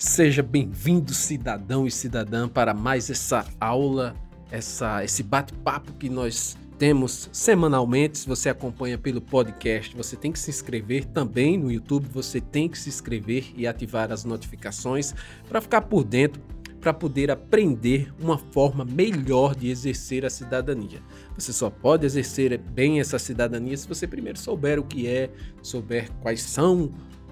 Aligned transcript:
Seja 0.00 0.42
bem-vindo, 0.42 1.12
cidadão 1.12 1.86
e 1.86 1.90
cidadã, 1.90 2.48
para 2.48 2.72
mais 2.72 3.10
essa 3.10 3.44
aula, 3.60 4.16
essa, 4.50 5.04
esse 5.04 5.22
bate-papo 5.22 5.92
que 5.92 6.08
nós 6.08 6.56
temos 6.78 7.28
semanalmente. 7.34 8.16
Se 8.16 8.26
você 8.26 8.48
acompanha 8.48 8.96
pelo 8.96 9.20
podcast, 9.20 9.94
você 9.94 10.16
tem 10.16 10.32
que 10.32 10.38
se 10.38 10.48
inscrever 10.48 11.04
também 11.04 11.58
no 11.58 11.70
YouTube. 11.70 12.08
Você 12.14 12.40
tem 12.40 12.66
que 12.66 12.78
se 12.78 12.88
inscrever 12.88 13.52
e 13.54 13.66
ativar 13.66 14.10
as 14.10 14.24
notificações 14.24 15.14
para 15.46 15.60
ficar 15.60 15.82
por 15.82 16.02
dentro, 16.02 16.40
para 16.80 16.94
poder 16.94 17.30
aprender 17.30 18.10
uma 18.18 18.38
forma 18.38 18.86
melhor 18.86 19.54
de 19.54 19.68
exercer 19.68 20.24
a 20.24 20.30
cidadania. 20.30 21.02
Você 21.36 21.52
só 21.52 21.68
pode 21.68 22.06
exercer 22.06 22.56
bem 22.56 23.00
essa 23.00 23.18
cidadania 23.18 23.76
se 23.76 23.86
você 23.86 24.06
primeiro 24.06 24.38
souber 24.38 24.78
o 24.78 24.82
que 24.82 25.06
é, 25.06 25.28
souber 25.62 26.10
quais 26.22 26.40
são 26.40 26.90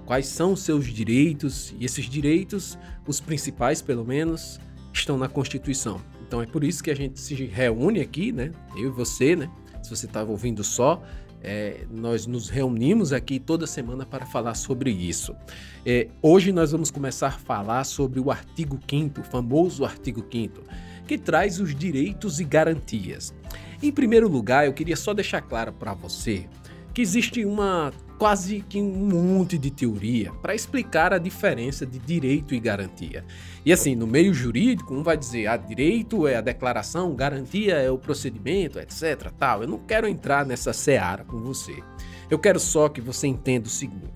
quais 0.09 0.27
são 0.27 0.54
os 0.54 0.62
seus 0.62 0.86
direitos, 0.86 1.74
e 1.79 1.84
esses 1.84 2.06
direitos, 2.06 2.79
os 3.06 3.20
principais 3.20 3.82
pelo 3.82 4.06
menos, 4.06 4.59
estão 4.91 5.19
na 5.19 5.28
Constituição. 5.28 6.01
Então 6.27 6.41
é 6.41 6.46
por 6.46 6.65
isso 6.65 6.82
que 6.82 6.91
a 6.91 6.96
gente 6.96 7.20
se 7.20 7.34
reúne 7.45 8.01
aqui, 8.01 8.32
né? 8.32 8.51
Eu 8.74 8.87
e 8.87 8.88
você, 8.88 9.37
né? 9.37 9.51
Se 9.82 9.91
você 9.91 10.06
estava 10.06 10.30
ouvindo 10.30 10.65
só, 10.65 11.02
é, 11.42 11.84
nós 11.91 12.27
nos 12.27 12.48
reunimos 12.48 13.12
aqui 13.12 13.38
toda 13.38 13.66
semana 13.66 14.06
para 14.06 14.24
falar 14.24 14.55
sobre 14.55 14.91
isso. 14.91 15.37
É, 15.84 16.09
hoje 16.23 16.52
nós 16.52 16.73
vamos 16.73 16.90
começar 16.90 17.29
a 17.29 17.32
falar 17.32 17.84
sobre 17.84 18.18
o 18.18 18.30
artigo 18.30 18.80
5, 18.88 19.20
o 19.20 19.24
famoso 19.24 19.84
artigo 19.84 20.24
5, 20.32 20.62
que 21.06 21.18
traz 21.18 21.60
os 21.60 21.74
direitos 21.74 22.40
e 22.40 22.45
garantias. 22.45 23.34
Em 23.82 23.93
primeiro 23.93 24.27
lugar, 24.27 24.65
eu 24.65 24.73
queria 24.73 24.96
só 24.96 25.12
deixar 25.12 25.43
claro 25.43 25.70
para 25.74 25.93
você 25.93 26.48
que 26.95 27.02
existe 27.02 27.45
uma 27.45 27.93
quase 28.18 28.60
que 28.68 28.80
um 28.80 29.08
monte 29.08 29.56
de 29.56 29.70
teoria 29.70 30.32
para 30.42 30.54
explicar 30.54 31.12
a 31.12 31.18
diferença 31.18 31.86
de 31.86 31.98
direito 31.98 32.54
e 32.54 32.60
garantia. 32.60 33.24
E 33.64 33.72
assim, 33.72 33.95
no 33.95 34.06
meio 34.06 34.34
jurídico, 34.34 34.92
um 34.92 35.02
vai 35.02 35.16
dizer, 35.16 35.46
ah, 35.46 35.56
direito 35.56 36.26
é 36.26 36.37
a 36.37 36.40
declaração, 36.40 37.15
garantia 37.15 37.76
é 37.76 37.90
o 37.90 37.96
procedimento, 37.96 38.78
etc, 38.78 39.30
tal. 39.38 39.62
Eu 39.62 39.68
não 39.68 39.78
quero 39.78 40.09
entrar 40.09 40.45
nessa 40.45 40.73
seara 40.73 41.24
com 41.24 41.38
você. 41.38 41.82
Eu 42.28 42.38
quero 42.38 42.59
só 42.59 42.88
que 42.88 43.01
você 43.01 43.26
entenda 43.28 43.68
o 43.68 43.70
seguinte. 43.70 44.12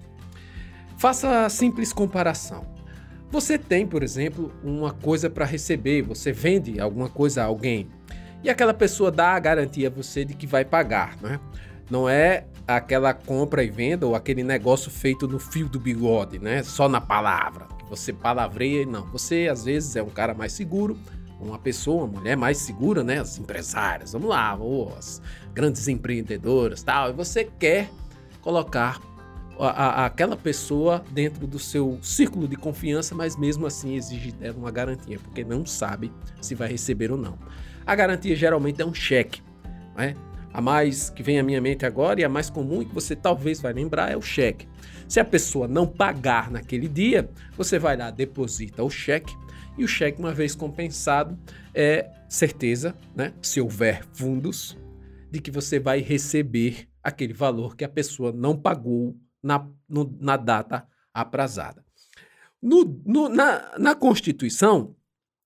Faça 0.98 1.46
a 1.46 1.48
simples 1.48 1.92
comparação. 1.92 2.66
Você 3.30 3.56
tem, 3.56 3.86
por 3.86 4.02
exemplo, 4.02 4.52
uma 4.62 4.92
coisa 4.92 5.30
para 5.30 5.44
receber, 5.44 6.02
você 6.02 6.32
vende 6.32 6.78
alguma 6.78 7.08
coisa 7.08 7.42
a 7.42 7.46
alguém 7.46 7.88
e 8.42 8.50
aquela 8.50 8.74
pessoa 8.74 9.10
dá 9.10 9.28
a 9.28 9.38
garantia 9.38 9.88
a 9.88 9.90
você 9.90 10.24
de 10.24 10.34
que 10.34 10.46
vai 10.46 10.64
pagar, 10.64 11.16
né? 11.22 11.38
Não 11.88 12.08
é 12.08 12.44
aquela 12.66 13.12
compra 13.12 13.64
e 13.64 13.70
venda 13.70 14.06
ou 14.06 14.14
aquele 14.14 14.42
negócio 14.42 14.90
feito 14.90 15.26
no 15.26 15.38
fio 15.38 15.68
do 15.68 15.80
bigode, 15.80 16.38
né? 16.38 16.62
Só 16.62 16.88
na 16.88 17.00
palavra. 17.00 17.66
Você 17.88 18.12
palavreia, 18.12 18.86
não. 18.86 19.06
Você 19.08 19.48
às 19.50 19.64
vezes 19.64 19.96
é 19.96 20.02
um 20.02 20.10
cara 20.10 20.34
mais 20.34 20.52
seguro, 20.52 20.96
uma 21.40 21.58
pessoa, 21.58 22.04
uma 22.04 22.20
mulher 22.20 22.36
mais 22.36 22.58
segura, 22.58 23.02
né? 23.02 23.20
As 23.20 23.38
empresárias, 23.38 24.12
vamos 24.12 24.28
lá, 24.28 24.54
ou 24.54 24.94
as 24.96 25.20
grandes 25.52 25.88
empreendedoras, 25.88 26.82
tal. 26.82 27.10
E 27.10 27.12
você 27.12 27.44
quer 27.44 27.90
colocar 28.40 29.00
a, 29.58 29.66
a, 29.68 30.06
aquela 30.06 30.36
pessoa 30.36 31.04
dentro 31.10 31.46
do 31.46 31.58
seu 31.58 31.98
círculo 32.02 32.48
de 32.48 32.56
confiança, 32.56 33.14
mas 33.14 33.36
mesmo 33.36 33.66
assim 33.66 33.94
exige 33.94 34.32
dela 34.32 34.56
uma 34.56 34.70
garantia, 34.70 35.18
porque 35.18 35.44
não 35.44 35.66
sabe 35.66 36.12
se 36.40 36.54
vai 36.54 36.68
receber 36.68 37.10
ou 37.10 37.18
não. 37.18 37.38
A 37.84 37.94
garantia 37.94 38.34
geralmente 38.34 38.80
é 38.80 38.86
um 38.86 38.94
cheque, 38.94 39.42
né? 39.96 40.14
A 40.52 40.60
mais 40.60 41.08
que 41.10 41.22
vem 41.22 41.38
à 41.38 41.42
minha 41.42 41.60
mente 41.60 41.86
agora 41.86 42.20
e 42.20 42.24
a 42.24 42.28
mais 42.28 42.50
comum 42.50 42.82
e 42.82 42.84
que 42.84 42.94
você 42.94 43.16
talvez 43.16 43.60
vai 43.60 43.72
lembrar 43.72 44.10
é 44.12 44.16
o 44.16 44.22
cheque. 44.22 44.68
Se 45.08 45.18
a 45.18 45.24
pessoa 45.24 45.66
não 45.66 45.86
pagar 45.86 46.50
naquele 46.50 46.88
dia, 46.88 47.28
você 47.56 47.78
vai 47.78 47.96
lá, 47.96 48.10
deposita 48.10 48.82
o 48.82 48.90
cheque 48.90 49.34
e 49.76 49.84
o 49.84 49.88
cheque, 49.88 50.18
uma 50.18 50.34
vez 50.34 50.54
compensado, 50.54 51.38
é 51.74 52.10
certeza, 52.28 52.94
né, 53.14 53.32
se 53.40 53.60
houver 53.60 54.04
fundos, 54.12 54.76
de 55.30 55.40
que 55.40 55.50
você 55.50 55.78
vai 55.78 56.00
receber 56.00 56.88
aquele 57.02 57.32
valor 57.32 57.74
que 57.74 57.84
a 57.84 57.88
pessoa 57.88 58.32
não 58.32 58.56
pagou 58.56 59.16
na, 59.42 59.66
no, 59.88 60.16
na 60.20 60.36
data 60.36 60.86
aprazada. 61.12 61.84
No, 62.60 63.02
no, 63.04 63.28
na, 63.28 63.78
na 63.78 63.94
Constituição, 63.94 64.94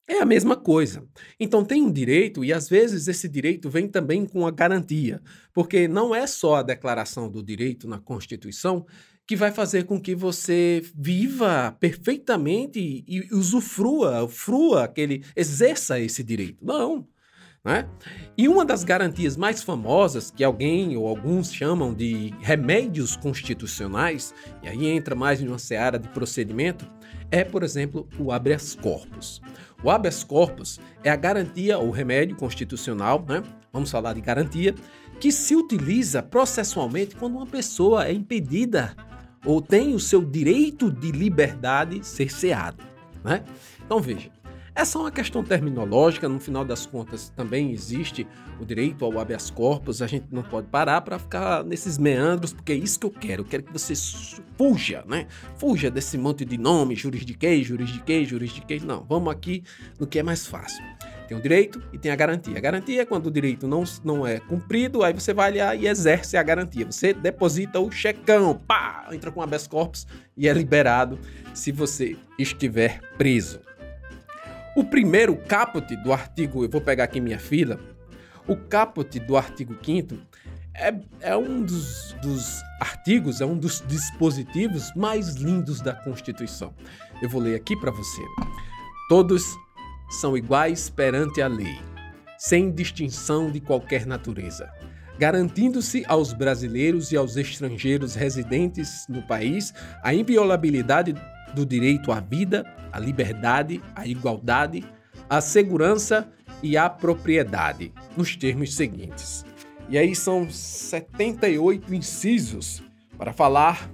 é 0.09 0.21
a 0.21 0.25
mesma 0.25 0.57
coisa. 0.57 1.05
Então 1.39 1.65
tem 1.65 1.83
um 1.83 1.91
direito 1.91 2.45
e 2.45 2.53
às 2.53 2.69
vezes 2.69 3.09
esse 3.09 3.29
direito 3.29 3.69
vem 3.69 3.89
também 3.89 4.25
com 4.25 4.47
a 4.47 4.51
garantia, 4.51 5.21
porque 5.53 5.89
não 5.89 6.15
é 6.15 6.27
só 6.27 6.57
a 6.57 6.63
declaração 6.63 7.31
do 7.31 7.43
direito 7.43 7.89
na 7.89 7.99
Constituição 7.99 8.87
que 9.27 9.35
vai 9.35 9.51
fazer 9.51 9.85
com 9.85 10.01
que 10.01 10.15
você 10.15 10.83
viva 10.95 11.77
perfeitamente 11.81 13.05
e 13.09 13.27
usufrua, 13.33 14.29
frua 14.29 14.85
aquele, 14.85 15.25
exerça 15.35 15.99
esse 15.99 16.23
direito. 16.23 16.65
Não. 16.65 17.07
Né? 17.65 17.89
E 18.39 18.47
uma 18.47 18.65
das 18.65 18.85
garantias 18.85 19.37
mais 19.37 19.65
famosas, 19.65 20.31
que 20.31 20.45
alguém 20.45 20.97
ou 20.97 21.09
alguns 21.09 21.53
chamam 21.53 21.93
de 21.93 22.33
remédios 22.41 23.17
constitucionais, 23.17 24.33
e 24.63 24.69
aí 24.69 24.87
entra 24.87 25.17
mais 25.17 25.41
em 25.41 25.49
uma 25.49 25.59
seara 25.59 25.99
de 25.99 26.09
procedimento, 26.11 26.89
é, 27.29 27.43
por 27.43 27.65
exemplo, 27.65 28.09
o 28.21 28.31
habeas 28.31 28.77
corpus. 28.77 29.43
O 29.83 29.91
habeas 29.91 30.25
corpus 30.25 30.81
é 31.05 31.11
a 31.11 31.17
garantia 31.17 31.79
ou 31.79 31.91
remédio 31.91 32.37
constitucional, 32.37 33.25
né? 33.29 33.43
vamos 33.73 33.91
falar 33.91 34.15
de 34.15 34.21
garantia, 34.21 34.75
que 35.21 35.31
se 35.31 35.55
utiliza 35.55 36.23
processualmente 36.23 37.15
quando 37.17 37.37
uma 37.37 37.47
pessoa 37.47 38.07
é 38.07 38.13
impedida 38.13 38.95
ou 39.45 39.61
tem 39.61 39.95
o 39.95 40.01
seu 40.01 40.23
direito 40.23 40.91
de 40.91 41.13
liberdade 41.13 42.05
cerceado. 42.05 42.83
Né? 43.23 43.45
Então 43.85 44.01
veja, 44.01 44.31
é 44.77 45.01
uma 45.01 45.11
questão 45.11 45.43
terminológica, 45.43 46.29
no 46.29 46.39
final 46.39 46.63
das 46.63 46.85
contas 46.85 47.31
também 47.31 47.73
existe 47.73 48.27
o 48.61 48.65
direito 48.65 49.07
ao 49.07 49.19
habeas 49.19 49.51
corpus, 49.51 50.03
a 50.03 50.07
gente 50.07 50.27
não 50.31 50.43
pode 50.43 50.67
parar 50.67 51.01
para 51.01 51.19
ficar 51.19 51.65
nesses 51.65 51.97
meandros, 51.97 52.53
porque 52.53 52.73
é 52.73 52.75
isso 52.75 53.01
que 53.01 53.07
eu 53.07 53.11
quero, 53.11 53.41
eu 53.41 53.47
quero 53.47 53.63
que 53.63 53.73
você 53.73 53.95
fuja, 54.59 55.03
né? 55.07 55.27
Fuja 55.57 55.91
desse 55.91 56.19
monte 56.19 56.45
de 56.45 56.59
nome, 56.59 56.95
jurisdiquei, 56.95 57.65
jurisdiquei, 57.65 58.27
jurisdiquei, 58.27 58.79
não, 58.81 59.03
vamos 59.03 59.33
aqui 59.33 59.65
no 59.99 60.07
que 60.07 60.19
é 60.19 60.23
mais 60.23 60.47
fácil. 60.47 60.85
Tem 61.27 61.37
o 61.37 61.41
direito 61.41 61.83
e 61.93 61.99
tem 61.99 62.13
a 62.13 62.17
garantia. 62.17 62.57
A 62.57 62.61
garantia 62.61 63.01
é 63.01 63.05
quando 63.05 63.27
o 63.27 63.31
direito 63.31 63.67
não, 63.67 63.83
não 64.05 64.27
é 64.27 64.39
cumprido, 64.39 65.03
aí 65.03 65.13
você 65.13 65.33
vai 65.33 65.57
lá 65.57 65.75
e 65.75 65.89
exerce 65.89 66.37
a 66.37 66.43
garantia. 66.43 66.85
Você 66.85 67.15
deposita 67.15 67.81
o 67.81 67.91
checão, 67.91 68.55
pá, 68.55 69.09
entra 69.11 69.33
com 69.33 69.43
habeas 69.43 69.67
corpus 69.67 70.07
e 70.37 70.47
é 70.47 70.53
liberado 70.53 71.19
se 71.55 71.73
você 71.73 72.17
estiver 72.39 73.01
preso. 73.17 73.59
O 74.77 74.85
primeiro 74.85 75.35
caput 75.35 75.97
do 75.97 76.13
artigo, 76.13 76.63
eu 76.63 76.69
vou 76.69 76.83
pegar 76.83 77.05
aqui 77.05 77.19
minha 77.19 77.39
fila, 77.39 77.81
o 78.47 78.55
caput 78.55 79.19
do 79.21 79.35
artigo 79.35 79.75
5 79.83 80.15
é, 80.75 80.95
é 81.23 81.35
um 81.35 81.63
dos, 81.63 82.15
dos 82.21 82.61
artigos, 82.79 83.41
é 83.41 83.47
um 83.47 83.57
dos 83.57 83.83
dispositivos 83.89 84.93
mais 84.95 85.37
lindos 85.37 85.81
da 85.81 85.95
Constituição. 85.95 86.75
Eu 87.23 87.31
vou 87.31 87.41
ler 87.41 87.55
aqui 87.55 87.75
para 87.75 87.91
você. 87.91 88.21
Todos 89.09 89.43
são 90.11 90.37
iguais 90.37 90.91
perante 90.91 91.41
a 91.41 91.49
lei, 91.49 91.79
sem 92.37 92.71
distinção 92.71 93.51
de 93.51 93.61
qualquer 93.61 94.05
natureza, 94.05 94.71
garantindo-se 95.19 96.05
aos 96.07 96.35
brasileiros 96.35 97.13
e 97.13 97.17
aos 97.17 97.39
estrangeiros 97.39 98.15
residentes 98.15 99.07
no 99.09 99.23
país 99.23 99.73
a 100.03 100.13
inviolabilidade 100.13 101.15
do 101.55 101.65
direito 101.65 102.13
à 102.13 102.21
vida, 102.21 102.65
à 102.93 102.99
liberdade, 102.99 103.83
à 103.95 104.07
igualdade, 104.07 104.85
à 105.29 105.41
segurança 105.41 106.29
e 106.63 106.77
à 106.77 106.89
propriedade, 106.89 107.93
nos 108.17 108.37
termos 108.37 108.75
seguintes. 108.75 109.45
E 109.89 109.97
aí 109.97 110.15
são 110.15 110.49
78 110.51 111.95
incisos 111.95 112.83
para 113.17 113.33
falar, 113.33 113.89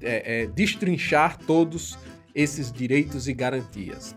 é, 0.00 0.42
é, 0.42 0.46
destrinchar 0.46 1.38
todos 1.38 1.98
esses 2.34 2.72
direitos 2.72 3.28
e 3.28 3.32
garantias. 3.32 4.14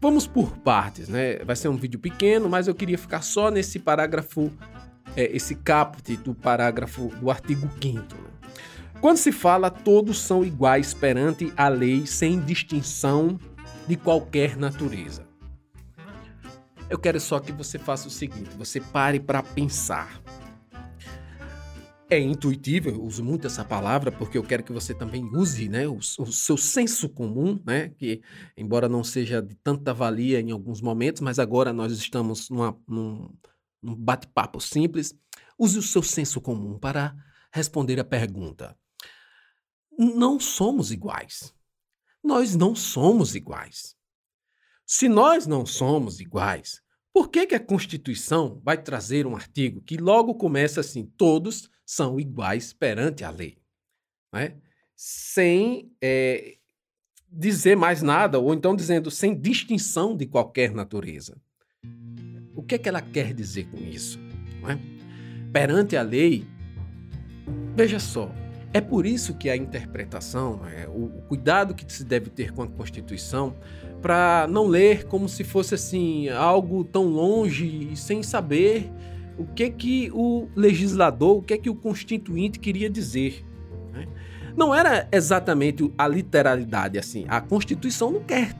Vamos 0.00 0.26
por 0.26 0.56
partes, 0.58 1.08
né? 1.08 1.38
Vai 1.44 1.56
ser 1.56 1.68
um 1.68 1.76
vídeo 1.76 1.98
pequeno, 1.98 2.48
mas 2.48 2.68
eu 2.68 2.74
queria 2.74 2.98
ficar 2.98 3.22
só 3.22 3.50
nesse 3.50 3.78
parágrafo, 3.78 4.50
é, 5.16 5.24
esse 5.36 5.54
caput 5.54 6.16
do 6.18 6.34
parágrafo 6.34 7.08
do 7.20 7.30
artigo 7.30 7.68
5 7.80 8.35
quando 9.00 9.16
se 9.18 9.30
fala, 9.30 9.70
todos 9.70 10.18
são 10.18 10.44
iguais 10.44 10.94
perante 10.94 11.52
a 11.56 11.68
lei, 11.68 12.06
sem 12.06 12.40
distinção 12.40 13.38
de 13.86 13.96
qualquer 13.96 14.56
natureza. 14.56 15.26
Eu 16.88 16.98
quero 16.98 17.18
só 17.20 17.40
que 17.40 17.52
você 17.52 17.78
faça 17.78 18.08
o 18.08 18.10
seguinte: 18.10 18.50
você 18.56 18.80
pare 18.80 19.18
para 19.18 19.42
pensar. 19.42 20.22
É 22.08 22.20
intuitivo, 22.20 22.88
eu 22.88 23.02
uso 23.02 23.24
muito 23.24 23.48
essa 23.48 23.64
palavra 23.64 24.12
porque 24.12 24.38
eu 24.38 24.44
quero 24.44 24.62
que 24.62 24.72
você 24.72 24.94
também 24.94 25.24
use 25.34 25.68
né, 25.68 25.88
o, 25.88 25.96
o 25.96 26.26
seu 26.32 26.56
senso 26.56 27.08
comum, 27.08 27.60
né, 27.66 27.88
que, 27.88 28.22
embora 28.56 28.88
não 28.88 29.02
seja 29.02 29.42
de 29.42 29.56
tanta 29.56 29.92
valia 29.92 30.40
em 30.40 30.52
alguns 30.52 30.80
momentos, 30.80 31.20
mas 31.20 31.40
agora 31.40 31.72
nós 31.72 31.90
estamos 31.90 32.48
numa, 32.48 32.78
num, 32.86 33.28
num 33.82 33.96
bate-papo 33.96 34.60
simples. 34.60 35.12
Use 35.58 35.80
o 35.80 35.82
seu 35.82 36.00
senso 36.00 36.40
comum 36.40 36.78
para 36.78 37.12
responder 37.50 37.98
a 37.98 38.04
pergunta: 38.04 38.76
não 39.98 40.38
somos 40.38 40.90
iguais. 40.90 41.54
nós 42.22 42.56
não 42.56 42.74
somos 42.74 43.34
iguais. 43.34 43.96
Se 44.86 45.08
nós 45.08 45.46
não 45.46 45.66
somos 45.66 46.20
iguais, 46.20 46.82
por 47.12 47.28
que, 47.28 47.46
que 47.46 47.54
a 47.54 47.60
Constituição 47.60 48.60
vai 48.62 48.80
trazer 48.80 49.26
um 49.26 49.34
artigo 49.34 49.80
que 49.80 49.96
logo 49.96 50.34
começa 50.34 50.80
assim: 50.80 51.06
todos 51.16 51.70
são 51.84 52.20
iguais 52.20 52.72
perante 52.72 53.24
a 53.24 53.30
lei? 53.30 53.58
Né? 54.32 54.56
Sem 54.94 55.90
é, 56.00 56.58
dizer 57.30 57.76
mais 57.76 58.02
nada, 58.02 58.38
ou 58.38 58.52
então 58.54 58.76
dizendo 58.76 59.10
sem 59.10 59.38
distinção 59.38 60.16
de 60.16 60.26
qualquer 60.26 60.72
natureza. 60.72 61.40
O 62.54 62.62
que, 62.62 62.74
é 62.74 62.78
que 62.78 62.88
ela 62.88 63.02
quer 63.02 63.34
dizer 63.34 63.68
com 63.70 63.78
isso? 63.78 64.18
É? 64.68 64.78
Perante 65.52 65.96
a 65.96 66.02
lei, 66.02 66.46
veja 67.74 67.98
só, 67.98 68.30
é 68.76 68.80
por 68.82 69.06
isso 69.06 69.32
que 69.32 69.48
a 69.48 69.56
interpretação, 69.56 70.60
é, 70.66 70.86
o, 70.86 71.08
cuidado 71.28 71.74
que 71.74 71.90
se 71.90 72.04
deve 72.04 72.28
ter 72.28 72.52
com 72.52 72.62
a 72.62 72.66
Constituição, 72.66 73.54
para 74.02 74.46
não 74.50 74.66
ler 74.66 75.04
como 75.04 75.30
se 75.30 75.42
fosse 75.44 75.74
assim 75.74 76.28
algo 76.28 76.84
tão 76.84 77.06
longe 77.06 77.88
e 77.90 77.96
sem 77.96 78.22
saber 78.22 78.92
o 79.38 79.46
que 79.46 79.70
que 79.70 80.10
o 80.12 80.48
legislador, 80.54 81.38
o 81.38 81.42
que 81.42 81.56
que 81.56 81.70
o 81.70 81.74
constituinte 81.74 82.58
queria 82.58 82.90
dizer. 82.90 83.42
Né? 83.94 84.06
Não 84.54 84.74
era 84.74 85.08
exatamente 85.10 85.90
a 85.96 86.06
literalidade 86.06 86.98
assim. 86.98 87.24
A 87.28 87.40
Constituição 87.40 88.10
não 88.10 88.22
quer 88.22 88.54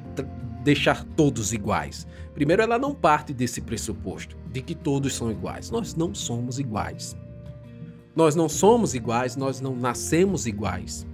deixar 0.64 1.04
todos 1.04 1.52
iguais. 1.52 2.06
Primeiro, 2.32 2.62
ela 2.62 2.78
não 2.78 2.94
parte 2.94 3.34
desse 3.34 3.60
pressuposto 3.60 4.34
de 4.50 4.62
que 4.62 4.74
todos 4.74 5.14
são 5.14 5.30
iguais. 5.30 5.70
Nós 5.70 5.94
não 5.94 6.14
somos 6.14 6.58
iguais. 6.58 7.14
Nós 8.16 8.34
não 8.34 8.48
somos 8.48 8.94
iguais, 8.94 9.36
nós 9.36 9.60
não 9.60 9.76
nascemos 9.76 10.46
iguais. 10.46 11.06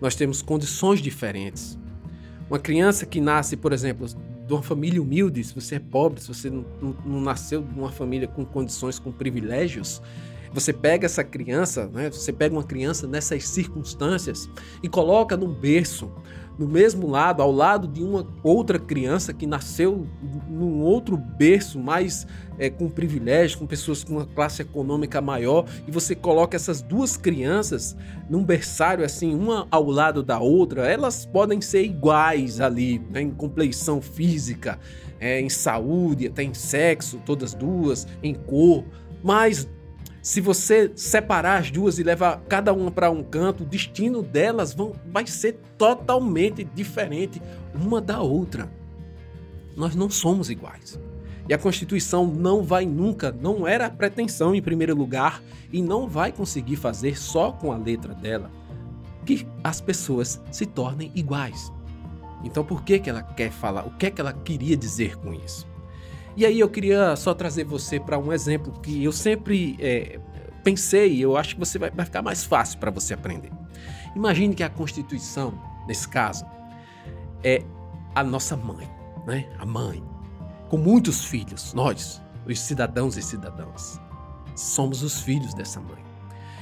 Nós 0.00 0.14
temos 0.14 0.40
condições 0.40 1.00
diferentes. 1.00 1.76
Uma 2.48 2.60
criança 2.60 3.04
que 3.04 3.20
nasce, 3.20 3.56
por 3.56 3.72
exemplo, 3.72 4.06
de 4.06 4.52
uma 4.52 4.62
família 4.62 5.02
humilde, 5.02 5.42
se 5.42 5.52
você 5.52 5.76
é 5.76 5.78
pobre, 5.80 6.20
se 6.20 6.28
você 6.28 6.48
não, 6.48 6.64
não, 6.80 6.96
não 7.04 7.20
nasceu 7.20 7.62
de 7.62 7.78
uma 7.78 7.90
família 7.90 8.28
com 8.28 8.44
condições, 8.44 9.00
com 9.00 9.10
privilégios, 9.10 10.00
você 10.52 10.72
pega 10.72 11.06
essa 11.06 11.24
criança, 11.24 11.86
né? 11.86 12.10
Você 12.10 12.32
pega 12.32 12.54
uma 12.54 12.62
criança 12.62 13.06
nessas 13.06 13.48
circunstâncias 13.48 14.48
e 14.82 14.88
coloca 14.88 15.36
num 15.36 15.52
berço, 15.52 16.12
no 16.58 16.68
mesmo 16.68 17.08
lado, 17.08 17.42
ao 17.42 17.50
lado 17.50 17.88
de 17.88 18.02
uma 18.02 18.26
outra 18.42 18.78
criança 18.78 19.32
que 19.32 19.46
nasceu 19.46 20.06
num 20.48 20.80
outro 20.82 21.16
berço, 21.16 21.78
mais 21.78 22.26
é, 22.58 22.68
com 22.68 22.88
privilégio, 22.88 23.58
com 23.58 23.66
pessoas 23.66 24.04
com 24.04 24.14
uma 24.14 24.26
classe 24.26 24.62
econômica 24.62 25.20
maior, 25.20 25.64
e 25.86 25.90
você 25.90 26.14
coloca 26.14 26.54
essas 26.54 26.82
duas 26.82 27.16
crianças 27.16 27.96
num 28.28 28.44
berçário 28.44 29.04
assim, 29.04 29.34
uma 29.34 29.66
ao 29.70 29.90
lado 29.90 30.22
da 30.22 30.38
outra, 30.38 30.86
elas 30.86 31.24
podem 31.24 31.60
ser 31.60 31.84
iguais 31.84 32.60
ali, 32.60 33.00
né, 33.10 33.22
em 33.22 33.30
compleição 33.30 34.00
física, 34.00 34.78
é, 35.18 35.40
em 35.40 35.48
saúde, 35.48 36.26
até 36.26 36.42
em 36.42 36.54
sexo, 36.54 37.20
todas 37.24 37.54
duas, 37.54 38.06
em 38.22 38.34
cor, 38.34 38.84
mas 39.22 39.68
se 40.22 40.40
você 40.40 40.92
separar 40.94 41.58
as 41.58 41.72
duas 41.72 41.98
e 41.98 42.04
levar 42.04 42.40
cada 42.48 42.72
uma 42.72 42.92
para 42.92 43.10
um 43.10 43.24
canto, 43.24 43.64
o 43.64 43.66
destino 43.66 44.22
delas 44.22 44.72
vão, 44.72 44.92
vai 45.10 45.26
ser 45.26 45.58
totalmente 45.76 46.62
diferente 46.62 47.42
uma 47.74 48.00
da 48.00 48.20
outra. 48.20 48.70
Nós 49.76 49.96
não 49.96 50.08
somos 50.08 50.48
iguais. 50.48 50.96
E 51.48 51.52
a 51.52 51.58
Constituição 51.58 52.24
não 52.24 52.62
vai 52.62 52.86
nunca, 52.86 53.32
não 53.32 53.66
era 53.66 53.90
pretensão 53.90 54.54
em 54.54 54.62
primeiro 54.62 54.94
lugar 54.94 55.42
e 55.72 55.82
não 55.82 56.06
vai 56.06 56.30
conseguir 56.30 56.76
fazer 56.76 57.18
só 57.18 57.50
com 57.50 57.72
a 57.72 57.76
letra 57.76 58.14
dela 58.14 58.48
que 59.26 59.44
as 59.64 59.80
pessoas 59.80 60.40
se 60.52 60.66
tornem 60.66 61.10
iguais. 61.16 61.72
Então 62.44 62.64
por 62.64 62.84
que, 62.84 63.00
que 63.00 63.10
ela 63.10 63.22
quer 63.24 63.50
falar? 63.50 63.86
O 63.86 63.90
que 63.90 64.06
é 64.06 64.10
que 64.10 64.20
ela 64.20 64.32
queria 64.32 64.76
dizer 64.76 65.16
com 65.16 65.34
isso? 65.34 65.66
E 66.36 66.46
aí 66.46 66.60
eu 66.60 66.68
queria 66.68 67.14
só 67.16 67.34
trazer 67.34 67.64
você 67.64 68.00
para 68.00 68.18
um 68.18 68.32
exemplo 68.32 68.72
que 68.80 69.04
eu 69.04 69.12
sempre 69.12 69.76
é, 69.78 70.18
pensei, 70.62 71.22
eu 71.22 71.36
acho 71.36 71.54
que 71.54 71.60
você 71.60 71.78
vai, 71.78 71.90
vai 71.90 72.04
ficar 72.04 72.22
mais 72.22 72.44
fácil 72.44 72.78
para 72.78 72.90
você 72.90 73.14
aprender. 73.14 73.50
Imagine 74.14 74.54
que 74.54 74.62
a 74.62 74.70
Constituição, 74.70 75.52
nesse 75.86 76.08
caso, 76.08 76.44
é 77.42 77.62
a 78.14 78.22
nossa 78.22 78.56
mãe, 78.56 78.88
né? 79.26 79.48
A 79.58 79.66
mãe, 79.66 80.02
com 80.68 80.78
muitos 80.78 81.24
filhos, 81.24 81.74
nós, 81.74 82.22
os 82.46 82.60
cidadãos 82.60 83.16
e 83.16 83.22
cidadãs, 83.22 84.00
somos 84.54 85.02
os 85.02 85.20
filhos 85.20 85.54
dessa 85.54 85.80
mãe. 85.80 86.02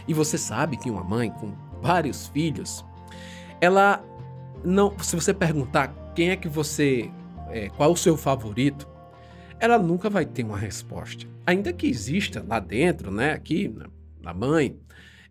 E 0.07 0.15
você 0.15 0.39
sabe 0.39 0.77
que 0.77 0.91
uma 0.91 1.05
mãe 1.05 1.31
com 1.31 1.53
vários 1.81 2.29
filhos, 2.29 2.85
ela 3.61 4.03
não, 4.65 4.93
se 5.01 5.15
você 5.15 5.33
perguntar 5.33 5.95
quem 6.15 6.31
é 6.31 6.37
que 6.37 6.49
você, 6.49 7.11
é, 7.49 7.69
qual 7.71 7.93
o 7.93 7.97
seu 7.97 8.17
favorito, 8.17 8.89
ela 9.61 9.79
nunca 9.79 10.09
vai 10.09 10.25
ter 10.25 10.43
uma 10.43 10.57
resposta. 10.57 11.27
Ainda 11.47 11.73
que 11.73 11.87
exista 11.87 12.43
lá 12.49 12.59
dentro, 12.59 13.11
né, 13.11 13.33
aqui 13.33 13.73
na 14.21 14.33
mãe, 14.33 14.81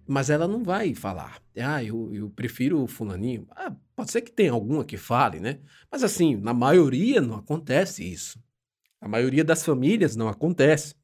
mas 0.08 0.30
ela 0.30 0.48
não 0.48 0.64
vai 0.64 0.94
falar. 0.94 1.42
Ah, 1.58 1.84
eu, 1.84 2.14
eu 2.14 2.30
prefiro 2.30 2.82
o 2.82 2.88
fulaninho. 2.88 3.48
Ah, 3.52 3.76
pode 3.96 4.12
ser 4.12 4.22
que 4.22 4.32
tenha 4.32 4.52
alguma 4.52 4.86
que 4.86 4.98
fale, 4.98 5.40
né? 5.40 5.60
Mas 5.92 6.04
assim, 6.04 6.36
na 6.36 6.54
maioria 6.54 7.20
não 7.20 7.36
acontece 7.36 8.04
isso. 8.04 8.40
A 9.02 9.08
maioria 9.08 9.44
das 9.44 9.66
famílias 9.66 10.16
não 10.16 10.30
acontece. 10.30 10.96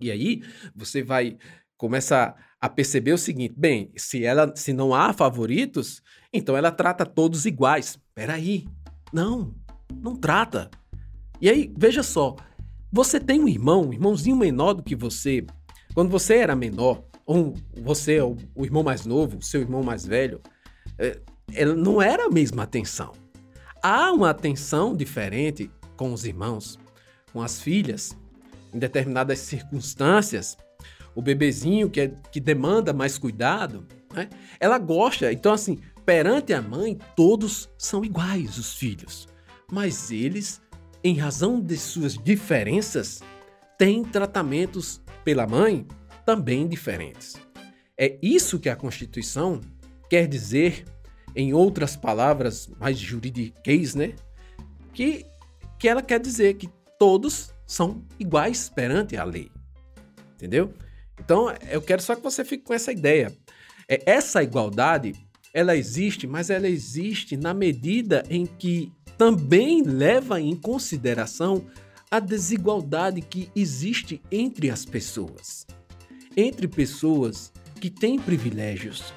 E 0.00 0.10
aí 0.10 0.42
você 0.74 1.02
vai 1.02 1.38
começar 1.76 2.36
a 2.60 2.68
perceber 2.68 3.12
o 3.12 3.18
seguinte: 3.18 3.54
bem, 3.56 3.92
se 3.96 4.24
ela 4.24 4.54
se 4.56 4.72
não 4.72 4.94
há 4.94 5.12
favoritos, 5.12 6.02
então 6.32 6.56
ela 6.56 6.70
trata 6.70 7.06
todos 7.06 7.46
iguais. 7.46 7.98
Peraí, 8.14 8.66
não, 9.12 9.54
não 10.02 10.16
trata. 10.16 10.70
E 11.40 11.50
aí, 11.50 11.72
veja 11.76 12.02
só, 12.02 12.36
você 12.96 13.20
tem 13.20 13.38
um 13.38 13.46
irmão, 13.46 13.88
um 13.88 13.92
irmãozinho 13.92 14.34
menor 14.34 14.72
do 14.72 14.82
que 14.82 14.96
você. 14.96 15.44
Quando 15.92 16.10
você 16.10 16.36
era 16.36 16.56
menor, 16.56 17.04
ou 17.26 17.52
você, 17.82 18.22
ou 18.22 18.38
o 18.54 18.64
irmão 18.64 18.82
mais 18.82 19.04
novo, 19.04 19.42
seu 19.42 19.60
irmão 19.60 19.82
mais 19.82 20.06
velho, 20.06 20.40
é, 20.98 21.20
não 21.76 22.00
era 22.00 22.24
a 22.24 22.30
mesma 22.30 22.62
atenção. 22.62 23.12
Há 23.82 24.10
uma 24.12 24.30
atenção 24.30 24.96
diferente 24.96 25.70
com 25.94 26.10
os 26.10 26.24
irmãos, 26.24 26.78
com 27.34 27.42
as 27.42 27.60
filhas, 27.60 28.16
em 28.72 28.78
determinadas 28.78 29.40
circunstâncias. 29.40 30.56
O 31.14 31.20
bebezinho 31.20 31.90
que, 31.90 32.00
é, 32.00 32.08
que 32.32 32.40
demanda 32.40 32.94
mais 32.94 33.18
cuidado, 33.18 33.86
né? 34.14 34.30
ela 34.58 34.78
gosta. 34.78 35.30
Então, 35.30 35.52
assim, 35.52 35.78
perante 36.06 36.54
a 36.54 36.62
mãe, 36.62 36.98
todos 37.14 37.68
são 37.76 38.02
iguais, 38.02 38.56
os 38.56 38.72
filhos. 38.72 39.28
Mas 39.70 40.10
eles 40.10 40.62
em 41.06 41.16
razão 41.16 41.60
de 41.60 41.76
suas 41.76 42.14
diferenças, 42.18 43.20
têm 43.78 44.02
tratamentos 44.02 45.00
pela 45.24 45.46
mãe 45.46 45.86
também 46.24 46.66
diferentes. 46.66 47.36
É 47.96 48.18
isso 48.20 48.58
que 48.58 48.68
a 48.68 48.74
Constituição 48.74 49.60
quer 50.10 50.26
dizer, 50.26 50.84
em 51.36 51.54
outras 51.54 51.94
palavras 51.94 52.68
mais 52.80 52.98
jurídicas, 52.98 53.94
né? 53.94 54.14
Que, 54.92 55.24
que 55.78 55.88
ela 55.88 56.02
quer 56.02 56.18
dizer 56.18 56.54
que 56.54 56.68
todos 56.98 57.52
são 57.64 58.04
iguais 58.18 58.68
perante 58.68 59.16
a 59.16 59.22
lei. 59.22 59.48
Entendeu? 60.34 60.74
Então, 61.20 61.54
eu 61.70 61.80
quero 61.80 62.02
só 62.02 62.16
que 62.16 62.22
você 62.22 62.44
fique 62.44 62.64
com 62.64 62.74
essa 62.74 62.90
ideia. 62.90 63.32
É, 63.88 64.02
essa 64.06 64.42
igualdade, 64.42 65.14
ela 65.54 65.76
existe, 65.76 66.26
mas 66.26 66.50
ela 66.50 66.68
existe 66.68 67.36
na 67.36 67.54
medida 67.54 68.24
em 68.28 68.44
que 68.44 68.92
também 69.16 69.82
leva 69.82 70.40
em 70.40 70.54
consideração 70.54 71.64
a 72.10 72.20
desigualdade 72.20 73.20
que 73.20 73.50
existe 73.54 74.22
entre 74.30 74.70
as 74.70 74.84
pessoas. 74.84 75.66
Entre 76.36 76.68
pessoas 76.68 77.52
que 77.80 77.90
têm 77.90 78.18
privilégios, 78.18 79.12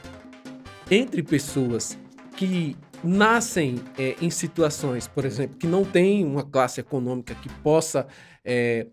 entre 0.89 1.21
pessoas 1.21 1.97
que 2.35 2.75
nascem 3.03 3.75
é, 3.97 4.15
em 4.21 4.29
situações, 4.29 5.07
por 5.07 5.25
exemplo, 5.25 5.57
que 5.57 5.67
não 5.67 5.85
têm 5.85 6.25
uma 6.25 6.43
classe 6.43 6.79
econômica 6.79 7.35
que 7.35 7.49
possa 7.61 8.07
é, 8.43 8.87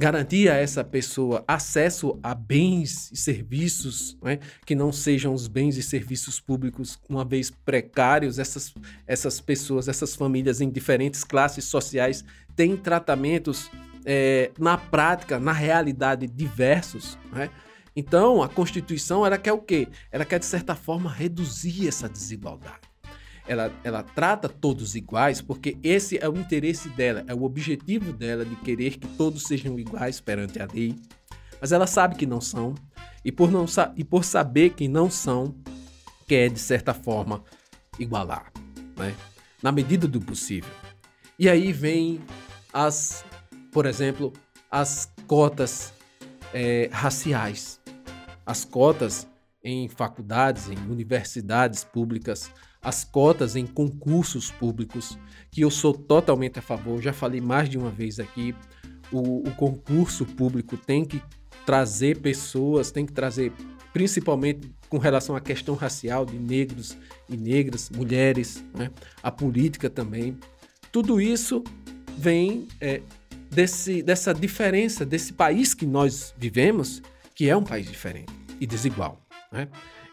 garantir 0.00 0.48
a 0.48 0.56
essa 0.56 0.82
pessoa 0.82 1.44
acesso 1.46 2.18
a 2.22 2.34
bens 2.34 3.12
e 3.12 3.16
serviços 3.16 4.16
né, 4.22 4.38
que 4.64 4.74
não 4.74 4.90
sejam 4.90 5.34
os 5.34 5.46
bens 5.46 5.76
e 5.76 5.82
serviços 5.82 6.40
públicos, 6.40 6.98
uma 7.06 7.22
vez 7.22 7.50
precários, 7.50 8.38
essas, 8.38 8.72
essas 9.06 9.42
pessoas, 9.42 9.88
essas 9.88 10.16
famílias 10.16 10.62
em 10.62 10.70
diferentes 10.70 11.22
classes 11.22 11.66
sociais 11.66 12.24
têm 12.56 12.78
tratamentos 12.78 13.70
é, 14.06 14.50
na 14.58 14.78
prática, 14.78 15.38
na 15.38 15.52
realidade, 15.52 16.26
diversos. 16.26 17.18
Né? 17.30 17.50
Então, 17.94 18.42
a 18.42 18.48
Constituição 18.48 19.26
ela 19.26 19.36
quer 19.36 19.52
o 19.52 19.58
quê? 19.58 19.86
Ela 20.10 20.24
quer, 20.24 20.38
de 20.38 20.46
certa 20.46 20.74
forma, 20.74 21.12
reduzir 21.12 21.86
essa 21.86 22.08
desigualdade 22.08 22.89
ela, 23.50 23.72
ela 23.82 24.02
trata 24.04 24.48
todos 24.48 24.94
iguais 24.94 25.42
porque 25.42 25.76
esse 25.82 26.16
é 26.18 26.28
o 26.28 26.36
interesse 26.36 26.88
dela, 26.90 27.24
é 27.26 27.34
o 27.34 27.42
objetivo 27.42 28.12
dela 28.12 28.44
de 28.44 28.54
querer 28.56 28.96
que 28.96 29.08
todos 29.08 29.42
sejam 29.42 29.76
iguais 29.76 30.20
perante 30.20 30.62
a 30.62 30.68
lei. 30.72 30.94
Mas 31.60 31.72
ela 31.72 31.86
sabe 31.86 32.14
que 32.14 32.26
não 32.26 32.40
são, 32.40 32.74
e 33.24 33.32
por, 33.32 33.50
não, 33.50 33.66
e 33.96 34.04
por 34.04 34.24
saber 34.24 34.70
que 34.70 34.86
não 34.86 35.10
são, 35.10 35.54
quer 36.28 36.48
de 36.48 36.60
certa 36.60 36.94
forma 36.94 37.42
igualar. 37.98 38.52
né? 38.96 39.14
na 39.60 39.72
medida 39.72 40.06
do 40.06 40.20
possível. 40.20 40.70
E 41.38 41.48
aí 41.48 41.72
vem 41.72 42.20
as, 42.72 43.24
por 43.72 43.84
exemplo, 43.84 44.32
as 44.70 45.12
cotas 45.26 45.92
é, 46.54 46.88
raciais, 46.92 47.80
as 48.46 48.64
cotas 48.64 49.26
em 49.62 49.88
faculdades, 49.88 50.70
em 50.70 50.76
universidades 50.90 51.84
públicas, 51.84 52.50
as 52.82 53.04
cotas 53.04 53.56
em 53.56 53.66
concursos 53.66 54.50
públicos, 54.50 55.18
que 55.50 55.60
eu 55.60 55.70
sou 55.70 55.92
totalmente 55.92 56.58
a 56.58 56.62
favor, 56.62 57.00
já 57.00 57.12
falei 57.12 57.40
mais 57.40 57.68
de 57.68 57.76
uma 57.76 57.90
vez 57.90 58.18
aqui, 58.18 58.54
o, 59.12 59.48
o 59.48 59.54
concurso 59.54 60.24
público 60.24 60.76
tem 60.76 61.04
que 61.04 61.22
trazer 61.66 62.18
pessoas, 62.18 62.90
tem 62.90 63.04
que 63.04 63.12
trazer 63.12 63.52
principalmente 63.92 64.72
com 64.88 64.98
relação 64.98 65.36
à 65.36 65.40
questão 65.40 65.74
racial 65.74 66.24
de 66.24 66.38
negros 66.38 66.96
e 67.28 67.36
negras, 67.36 67.90
mulheres, 67.90 68.64
né? 68.74 68.90
a 69.22 69.30
política 69.30 69.90
também. 69.90 70.36
Tudo 70.92 71.20
isso 71.20 71.62
vem 72.16 72.66
é, 72.80 73.02
desse, 73.50 74.02
dessa 74.02 74.32
diferença, 74.32 75.04
desse 75.04 75.32
país 75.32 75.74
que 75.74 75.86
nós 75.86 76.34
vivemos, 76.36 77.02
que 77.34 77.48
é 77.48 77.56
um 77.56 77.62
país 77.62 77.86
diferente 77.86 78.32
e 78.60 78.66
desigual. 78.66 79.20
Né? 79.52 79.68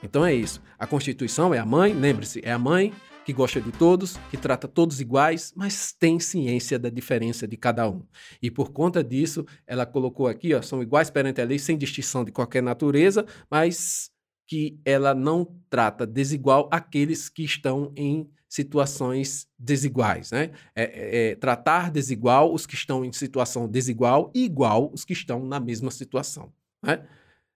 Então 0.07 0.25
é 0.25 0.33
isso. 0.33 0.61
A 0.79 0.87
Constituição 0.87 1.53
é 1.53 1.59
a 1.59 1.65
mãe, 1.65 1.93
lembre-se, 1.93 2.41
é 2.43 2.51
a 2.51 2.57
mãe 2.57 2.93
que 3.25 3.33
gosta 3.33 3.59
de 3.59 3.73
todos, 3.73 4.15
que 4.31 4.37
trata 4.37 4.69
todos 4.69 5.01
iguais, 5.01 5.51
mas 5.53 5.91
tem 5.91 6.17
ciência 6.17 6.79
da 6.79 6.89
diferença 6.89 7.45
de 7.45 7.57
cada 7.57 7.89
um. 7.89 8.01
E 8.41 8.49
por 8.49 8.71
conta 8.71 9.03
disso, 9.03 9.45
ela 9.67 9.85
colocou 9.85 10.27
aqui, 10.27 10.53
ó, 10.53 10.61
são 10.61 10.81
iguais 10.81 11.09
perante 11.09 11.41
a 11.41 11.43
lei, 11.43 11.59
sem 11.59 11.77
distinção 11.77 12.23
de 12.23 12.31
qualquer 12.31 12.63
natureza, 12.63 13.25
mas 13.51 14.09
que 14.47 14.79
ela 14.85 15.13
não 15.13 15.45
trata 15.69 16.07
desigual 16.07 16.69
aqueles 16.71 17.27
que 17.27 17.43
estão 17.43 17.91
em 17.97 18.29
situações 18.47 19.45
desiguais, 19.59 20.31
né? 20.31 20.51
É, 20.73 20.83
é, 20.83 21.31
é, 21.31 21.35
tratar 21.35 21.91
desigual 21.91 22.53
os 22.53 22.65
que 22.65 22.75
estão 22.75 23.03
em 23.03 23.11
situação 23.11 23.67
desigual 23.67 24.31
e 24.33 24.45
igual 24.45 24.89
os 24.93 25.03
que 25.03 25.11
estão 25.11 25.45
na 25.45 25.59
mesma 25.59 25.91
situação, 25.91 26.53
né? 26.81 27.05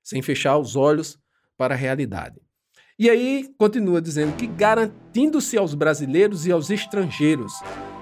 Sem 0.04 0.22
fechar 0.22 0.58
os 0.58 0.76
olhos 0.76 1.18
para 1.62 1.76
a 1.76 1.78
realidade. 1.78 2.42
E 2.98 3.08
aí 3.08 3.54
continua 3.56 4.02
dizendo 4.02 4.36
que 4.36 4.48
garantindo-se 4.48 5.56
aos 5.60 5.76
brasileiros 5.76 6.48
e 6.48 6.52
aos 6.52 6.72
estrangeiros. 6.72 7.54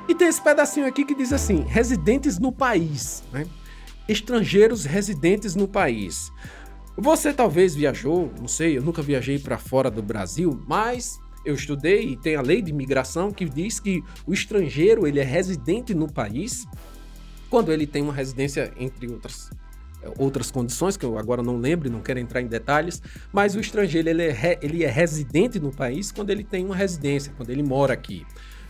E 0.08 0.16
tem 0.16 0.30
esse 0.30 0.42
pedacinho 0.42 0.88
aqui 0.88 1.04
que 1.04 1.14
diz 1.14 1.34
assim: 1.34 1.66
residentes 1.68 2.40
no 2.40 2.54
país, 2.54 3.22
né? 3.34 3.46
Estrangeiros 4.08 4.86
residentes 4.86 5.56
no 5.56 5.68
país. 5.68 6.32
Você 6.96 7.34
talvez 7.34 7.76
viajou, 7.76 8.32
não 8.40 8.48
sei, 8.48 8.78
eu 8.78 8.82
nunca 8.82 9.02
viajei 9.02 9.38
para 9.38 9.58
fora 9.58 9.92
do 9.92 10.02
Brasil, 10.02 10.64
mas 10.66 11.20
eu 11.44 11.56
estudei 11.56 12.12
e 12.12 12.18
tem 12.18 12.38
a 12.38 12.42
lei 12.42 12.62
de 12.62 12.72
imigração 12.72 13.30
que 13.30 13.44
diz 13.44 13.78
que 13.78 14.02
o 14.26 14.34
estrangeiro 14.34 15.06
ele 15.06 15.20
é 15.20 15.24
residente 15.24 15.94
no 15.94 16.10
país 16.10 16.66
quando 17.50 17.74
ele 17.74 17.86
tem 17.86 18.02
uma 18.02 18.14
residência 18.14 18.74
entre 18.78 19.12
outras 19.12 19.50
outras 20.18 20.52
condições, 20.52 20.98
que 20.98 21.06
eu 21.06 21.18
agora 21.18 21.42
não 21.42 21.58
lembro 21.58 21.88
e 21.88 21.92
não 21.92 22.02
quero 22.02 22.20
entrar 22.20 22.42
em 22.42 22.48
detalhes, 22.48 23.02
mas 23.32 23.56
o 23.56 23.60
estrangeiro 23.60 24.10
ele 24.10 24.24
é, 24.24 24.60
ele 24.62 24.84
é 24.84 24.90
residente 24.90 25.60
no 25.60 25.72
país 25.72 26.12
quando 26.12 26.30
ele 26.30 26.44
tem 26.44 26.66
uma 26.66 26.76
residência, 26.76 27.34
quando 27.36 27.50
ele 27.50 27.64
mora 27.64 27.94
aqui. 27.94 28.26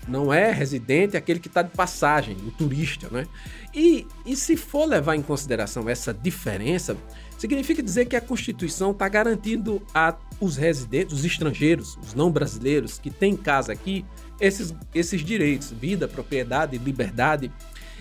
Não 0.08 0.34
é 0.34 0.52
residente 0.52 1.16
aquele 1.16 1.40
que 1.40 1.48
está 1.48 1.62
de 1.62 1.70
passagem, 1.70 2.36
o 2.48 2.52
turista, 2.52 3.10
né? 3.12 3.28
E, 3.76 4.08
e 4.26 4.36
se 4.36 4.58
for 4.58 4.86
levar 4.86 5.16
em 5.16 5.22
consideração 5.22 5.88
essa 5.88 6.12
diferença, 6.12 6.98
significa 7.38 7.84
dizer 7.84 8.06
que 8.06 8.16
a 8.16 8.22
Constituição 8.22 8.92
está 8.92 9.08
garantindo 9.08 9.82
a 9.94 10.16
os 10.40 10.56
residentes, 10.56 11.14
os 11.14 11.26
estrangeiros, 11.26 11.98
os 12.02 12.14
não 12.14 12.32
brasileiros 12.32 12.98
que 12.98 13.10
têm 13.10 13.36
casa 13.36 13.74
aqui, 13.74 14.06
esses, 14.40 14.74
esses 14.96 15.22
direitos, 15.22 15.72
vida, 15.72 16.08
propriedade, 16.08 16.78
liberdade, 16.78 17.52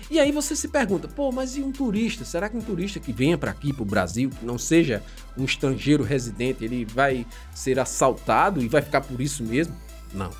e 0.09 0.19
aí 0.19 0.31
você 0.31 0.55
se 0.55 0.67
pergunta, 0.67 1.07
pô, 1.07 1.31
mas 1.31 1.55
e 1.55 1.61
um 1.61 1.71
turista? 1.71 2.25
Será 2.25 2.49
que 2.49 2.57
um 2.57 2.61
turista 2.61 2.99
que 2.99 3.13
venha 3.13 3.37
para 3.37 3.51
aqui, 3.51 3.71
para 3.71 3.83
o 3.83 3.85
Brasil, 3.85 4.29
que 4.29 4.45
não 4.45 4.57
seja 4.57 5.03
um 5.37 5.45
estrangeiro 5.45 6.03
residente, 6.03 6.65
ele 6.65 6.83
vai 6.83 7.25
ser 7.53 7.79
assaltado 7.79 8.61
e 8.61 8.67
vai 8.67 8.81
ficar 8.81 9.01
por 9.01 9.21
isso 9.21 9.43
mesmo? 9.43 9.75
Não. 10.13 10.31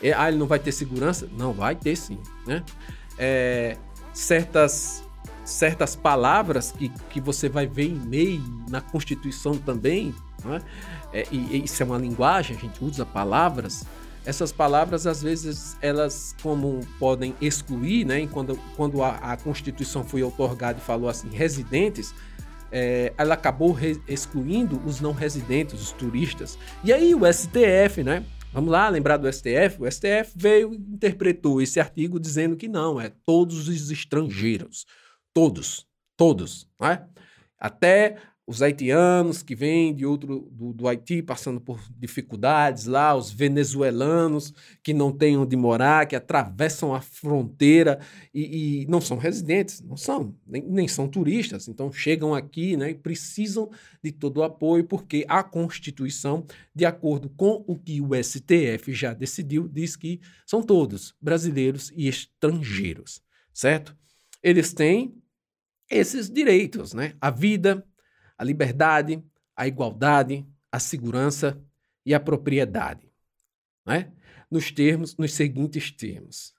É, 0.00 0.12
ah, 0.12 0.28
ele 0.28 0.38
não 0.38 0.46
vai 0.46 0.58
ter 0.58 0.72
segurança? 0.72 1.28
Não, 1.36 1.52
vai 1.52 1.74
ter 1.74 1.96
sim. 1.96 2.18
Né? 2.46 2.64
É, 3.18 3.76
certas, 4.12 5.02
certas 5.44 5.96
palavras 5.96 6.70
que, 6.70 6.88
que 7.10 7.20
você 7.20 7.48
vai 7.48 7.66
ver 7.66 7.88
em 7.88 8.08
lei, 8.08 8.40
na 8.68 8.80
Constituição 8.80 9.56
também, 9.56 10.14
né? 10.44 10.62
é, 11.12 11.26
e, 11.30 11.56
e 11.56 11.64
isso 11.64 11.82
é 11.82 11.86
uma 11.86 11.98
linguagem, 11.98 12.56
a 12.56 12.60
gente 12.60 12.84
usa 12.84 13.04
palavras 13.04 13.84
essas 14.24 14.52
palavras 14.52 15.06
às 15.06 15.22
vezes 15.22 15.76
elas 15.80 16.34
como 16.42 16.80
podem 16.98 17.34
excluir, 17.40 18.04
né? 18.04 18.26
quando, 18.26 18.56
quando 18.76 19.02
a, 19.02 19.16
a 19.16 19.36
Constituição 19.36 20.04
foi 20.04 20.22
otorgada 20.22 20.78
e 20.78 20.82
falou 20.82 21.08
assim 21.08 21.28
residentes, 21.28 22.14
é, 22.70 23.12
ela 23.18 23.34
acabou 23.34 23.76
excluindo 24.08 24.80
os 24.86 25.00
não 25.00 25.12
residentes, 25.12 25.80
os 25.80 25.92
turistas. 25.92 26.58
E 26.82 26.92
aí 26.92 27.14
o 27.14 27.20
STF, 27.30 28.02
né? 28.02 28.24
Vamos 28.52 28.70
lá, 28.70 28.88
lembrar 28.88 29.16
do 29.16 29.30
STF? 29.32 29.80
O 29.80 29.90
STF 29.90 30.32
veio 30.34 30.74
e 30.74 30.76
interpretou 30.76 31.60
esse 31.60 31.80
artigo 31.80 32.20
dizendo 32.20 32.56
que 32.56 32.68
não, 32.68 33.00
é 33.00 33.10
todos 33.24 33.68
os 33.68 33.90
estrangeiros. 33.90 34.86
Todos, 35.34 35.86
todos, 36.16 36.68
né? 36.80 37.06
Até 37.58 38.16
os 38.44 38.60
haitianos 38.60 39.42
que 39.42 39.54
vêm 39.54 39.94
de 39.94 40.04
outro 40.04 40.48
do, 40.50 40.72
do, 40.72 40.88
Haiti 40.88 41.22
passando 41.22 41.60
por 41.60 41.80
dificuldades 41.96 42.86
lá, 42.86 43.14
os 43.14 43.30
venezuelanos 43.30 44.52
que 44.82 44.92
não 44.92 45.12
têm 45.12 45.36
onde 45.36 45.56
morar, 45.56 46.06
que 46.06 46.16
atravessam 46.16 46.92
a 46.92 47.00
fronteira 47.00 48.00
e, 48.34 48.82
e 48.82 48.86
não 48.86 49.00
são 49.00 49.16
residentes, 49.16 49.80
não 49.80 49.96
são, 49.96 50.34
nem, 50.44 50.62
nem, 50.62 50.88
são 50.88 51.06
turistas, 51.06 51.68
então 51.68 51.92
chegam 51.92 52.34
aqui 52.34 52.76
né, 52.76 52.90
e 52.90 52.94
precisam 52.94 53.70
de 54.02 54.10
todo 54.10 54.38
o 54.38 54.42
apoio, 54.42 54.84
porque 54.84 55.24
a 55.28 55.44
Constituição, 55.44 56.44
de 56.74 56.84
acordo 56.84 57.28
com 57.30 57.64
o 57.66 57.78
que 57.78 58.00
o 58.00 58.10
STF 58.20 58.92
já 58.92 59.14
decidiu, 59.14 59.68
diz 59.68 59.94
que 59.94 60.20
são 60.44 60.62
todos 60.62 61.14
brasileiros 61.20 61.92
e 61.94 62.08
estrangeiros, 62.08 63.22
certo? 63.54 63.96
Eles 64.42 64.72
têm 64.72 65.14
esses 65.88 66.28
direitos, 66.28 66.92
né? 66.92 67.14
A 67.20 67.30
vida, 67.30 67.86
a 68.42 68.44
liberdade, 68.44 69.22
a 69.56 69.68
igualdade, 69.68 70.44
a 70.70 70.80
segurança 70.80 71.62
e 72.04 72.12
a 72.12 72.18
propriedade, 72.18 73.08
né? 73.86 74.10
nos 74.50 74.72
termos, 74.72 75.16
nos 75.16 75.32
seguintes 75.32 75.92
termos. 75.92 76.52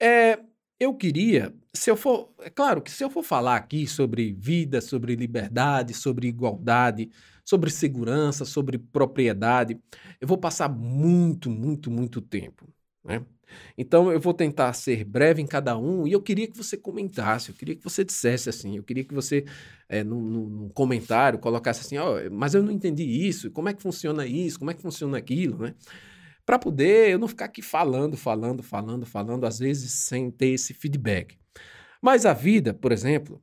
É, 0.00 0.40
eu 0.80 0.92
queria, 0.92 1.54
se 1.72 1.88
eu 1.88 1.96
for, 1.96 2.34
é 2.40 2.50
claro 2.50 2.82
que 2.82 2.90
se 2.90 3.04
eu 3.04 3.08
for 3.08 3.22
falar 3.22 3.54
aqui 3.54 3.86
sobre 3.86 4.32
vida, 4.32 4.80
sobre 4.80 5.14
liberdade, 5.14 5.94
sobre 5.94 6.26
igualdade, 6.26 7.12
sobre 7.44 7.70
segurança, 7.70 8.44
sobre 8.44 8.76
propriedade, 8.76 9.80
eu 10.20 10.26
vou 10.26 10.36
passar 10.36 10.68
muito, 10.68 11.48
muito, 11.48 11.92
muito 11.92 12.20
tempo, 12.20 12.66
né? 13.04 13.24
Então 13.76 14.10
eu 14.10 14.20
vou 14.20 14.32
tentar 14.32 14.72
ser 14.72 15.04
breve 15.04 15.42
em 15.42 15.46
cada 15.46 15.76
um 15.76 16.06
e 16.06 16.12
eu 16.12 16.22
queria 16.22 16.46
que 16.46 16.56
você 16.56 16.76
comentasse, 16.76 17.50
eu 17.50 17.54
queria 17.54 17.76
que 17.76 17.84
você 17.84 18.04
dissesse 18.04 18.48
assim, 18.48 18.76
eu 18.76 18.82
queria 18.82 19.04
que 19.04 19.14
você, 19.14 19.44
é, 19.88 20.02
num, 20.02 20.68
comentário, 20.70 21.38
colocasse 21.38 21.80
assim, 21.80 21.98
oh, 21.98 22.30
mas 22.30 22.54
eu 22.54 22.62
não 22.62 22.72
entendi 22.72 23.04
isso, 23.04 23.50
como 23.50 23.68
é 23.68 23.74
que 23.74 23.82
funciona 23.82 24.26
isso, 24.26 24.58
como 24.58 24.70
é 24.70 24.74
que 24.74 24.82
funciona 24.82 25.18
aquilo, 25.18 25.58
né? 25.58 25.74
Para 26.44 26.58
poder 26.58 27.10
eu 27.10 27.18
não 27.18 27.28
ficar 27.28 27.44
aqui 27.44 27.62
falando, 27.62 28.16
falando, 28.16 28.62
falando, 28.62 29.06
falando, 29.06 29.44
às 29.44 29.58
vezes 29.58 29.92
sem 29.92 30.30
ter 30.30 30.48
esse 30.48 30.74
feedback. 30.74 31.38
Mas 32.00 32.26
a 32.26 32.32
vida, 32.32 32.74
por 32.74 32.90
exemplo, 32.90 33.40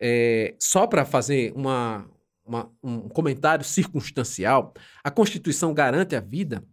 é, 0.00 0.54
só 0.58 0.86
para 0.86 1.04
fazer 1.04 1.52
uma, 1.54 2.08
uma, 2.44 2.72
um 2.82 3.08
comentário 3.08 3.64
circunstancial, 3.64 4.72
a 5.04 5.10
Constituição 5.10 5.74
garante 5.74 6.16
a 6.16 6.20
vida 6.20 6.64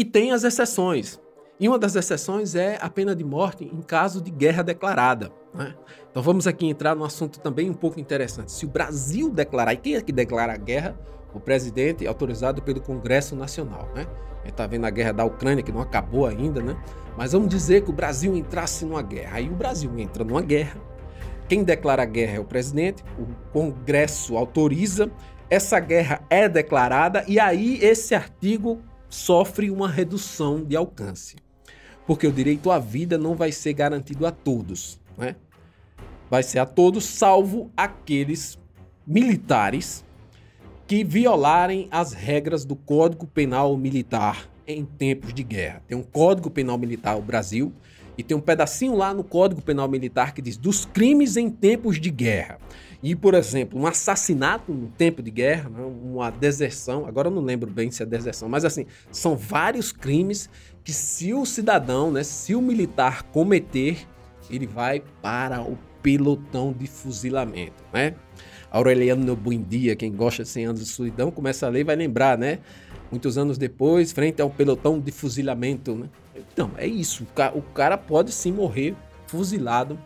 e 0.00 0.04
tem 0.04 0.32
as 0.32 0.44
exceções. 0.44 1.20
E 1.60 1.68
uma 1.68 1.78
das 1.78 1.94
exceções 1.94 2.54
é 2.54 2.78
a 2.80 2.88
pena 2.88 3.14
de 3.14 3.22
morte 3.22 3.64
em 3.64 3.82
caso 3.82 4.22
de 4.22 4.30
guerra 4.30 4.62
declarada. 4.62 5.30
Né? 5.52 5.74
Então 6.10 6.22
vamos 6.22 6.46
aqui 6.46 6.66
entrar 6.66 6.96
num 6.96 7.04
assunto 7.04 7.38
também 7.38 7.68
um 7.68 7.74
pouco 7.74 8.00
interessante. 8.00 8.50
Se 8.50 8.64
o 8.64 8.68
Brasil 8.68 9.28
declarar, 9.28 9.74
e 9.74 9.76
quem 9.76 9.96
é 9.96 10.00
que 10.00 10.10
declara 10.10 10.54
a 10.54 10.56
guerra? 10.56 10.98
O 11.34 11.38
presidente 11.38 12.06
autorizado 12.06 12.62
pelo 12.62 12.80
Congresso 12.80 13.36
Nacional. 13.36 13.90
Né? 13.94 14.06
A 14.06 14.44
gente 14.44 14.52
está 14.52 14.66
vendo 14.66 14.86
a 14.86 14.90
guerra 14.90 15.12
da 15.12 15.24
Ucrânia, 15.26 15.62
que 15.62 15.70
não 15.70 15.82
acabou 15.82 16.24
ainda, 16.24 16.62
né? 16.62 16.82
Mas 17.14 17.32
vamos 17.32 17.50
dizer 17.50 17.82
que 17.82 17.90
o 17.90 17.92
Brasil 17.92 18.34
entrasse 18.34 18.86
numa 18.86 19.02
guerra. 19.02 19.36
Aí 19.36 19.50
o 19.50 19.54
Brasil 19.54 19.92
entra 19.98 20.24
numa 20.24 20.40
guerra. 20.40 20.80
Quem 21.46 21.62
declara 21.62 22.04
a 22.04 22.06
guerra 22.06 22.36
é 22.36 22.40
o 22.40 22.44
presidente, 22.44 23.04
o 23.18 23.26
Congresso 23.52 24.38
autoriza, 24.38 25.10
essa 25.50 25.78
guerra 25.78 26.22
é 26.30 26.48
declarada 26.48 27.22
e 27.28 27.38
aí 27.38 27.78
esse 27.82 28.14
artigo 28.14 28.80
sofre 29.10 29.70
uma 29.70 29.88
redução 29.88 30.64
de 30.64 30.74
alcance 30.76 31.36
porque 32.10 32.26
o 32.26 32.32
direito 32.32 32.72
à 32.72 32.78
vida 32.80 33.16
não 33.16 33.36
vai 33.36 33.52
ser 33.52 33.72
garantido 33.72 34.26
a 34.26 34.32
todos, 34.32 35.00
né? 35.16 35.36
Vai 36.28 36.42
ser 36.42 36.58
a 36.58 36.66
todos, 36.66 37.04
salvo 37.04 37.70
aqueles 37.76 38.58
militares 39.06 40.04
que 40.88 41.04
violarem 41.04 41.86
as 41.88 42.12
regras 42.12 42.64
do 42.64 42.74
Código 42.74 43.28
Penal 43.28 43.76
Militar 43.76 44.50
em 44.66 44.84
tempos 44.84 45.32
de 45.32 45.44
guerra. 45.44 45.84
Tem 45.86 45.96
um 45.96 46.02
Código 46.02 46.50
Penal 46.50 46.76
Militar 46.76 47.16
o 47.16 47.22
Brasil 47.22 47.72
e 48.18 48.24
tem 48.24 48.36
um 48.36 48.40
pedacinho 48.40 48.96
lá 48.96 49.14
no 49.14 49.22
Código 49.22 49.62
Penal 49.62 49.88
Militar 49.88 50.34
que 50.34 50.42
diz 50.42 50.56
dos 50.56 50.84
crimes 50.84 51.36
em 51.36 51.48
tempos 51.48 52.00
de 52.00 52.10
guerra. 52.10 52.58
E, 53.02 53.16
por 53.16 53.32
exemplo, 53.32 53.80
um 53.80 53.86
assassinato 53.86 54.72
no 54.72 54.88
tempo 54.88 55.22
de 55.22 55.30
guerra, 55.30 55.70
né, 55.70 55.82
uma 55.82 56.30
deserção, 56.30 57.06
agora 57.06 57.28
eu 57.28 57.32
não 57.32 57.42
lembro 57.42 57.70
bem 57.70 57.90
se 57.90 58.02
é 58.02 58.06
deserção, 58.06 58.48
mas 58.48 58.64
assim, 58.64 58.84
são 59.10 59.36
vários 59.36 59.90
crimes 59.90 60.50
que 60.84 60.92
se 60.92 61.32
o 61.32 61.46
cidadão, 61.46 62.10
né, 62.10 62.22
se 62.22 62.54
o 62.54 62.60
militar 62.60 63.22
cometer, 63.24 64.06
ele 64.50 64.66
vai 64.66 65.02
para 65.22 65.62
o 65.62 65.78
pelotão 66.02 66.72
de 66.72 66.86
fuzilamento, 66.86 67.82
né? 67.92 68.14
Aureliano 68.70 69.34
Buendia, 69.36 69.96
quem 69.96 70.12
gosta 70.12 70.42
de 70.42 70.48
100 70.48 70.66
anos 70.66 70.80
de 70.80 70.86
solidão, 70.86 71.30
começa 71.30 71.66
a 71.66 71.68
ler 71.68 71.80
e 71.80 71.84
vai 71.84 71.96
lembrar, 71.96 72.38
né? 72.38 72.60
Muitos 73.10 73.36
anos 73.36 73.58
depois, 73.58 74.12
frente 74.12 74.40
ao 74.40 74.48
pelotão 74.48 75.00
de 75.00 75.10
fuzilamento, 75.10 75.94
né? 75.94 76.08
Então, 76.34 76.70
é 76.76 76.86
isso. 76.86 77.26
O 77.54 77.62
cara 77.62 77.98
pode 77.98 78.32
sim 78.32 78.52
morrer 78.52 78.94
fuzilado 79.26 79.98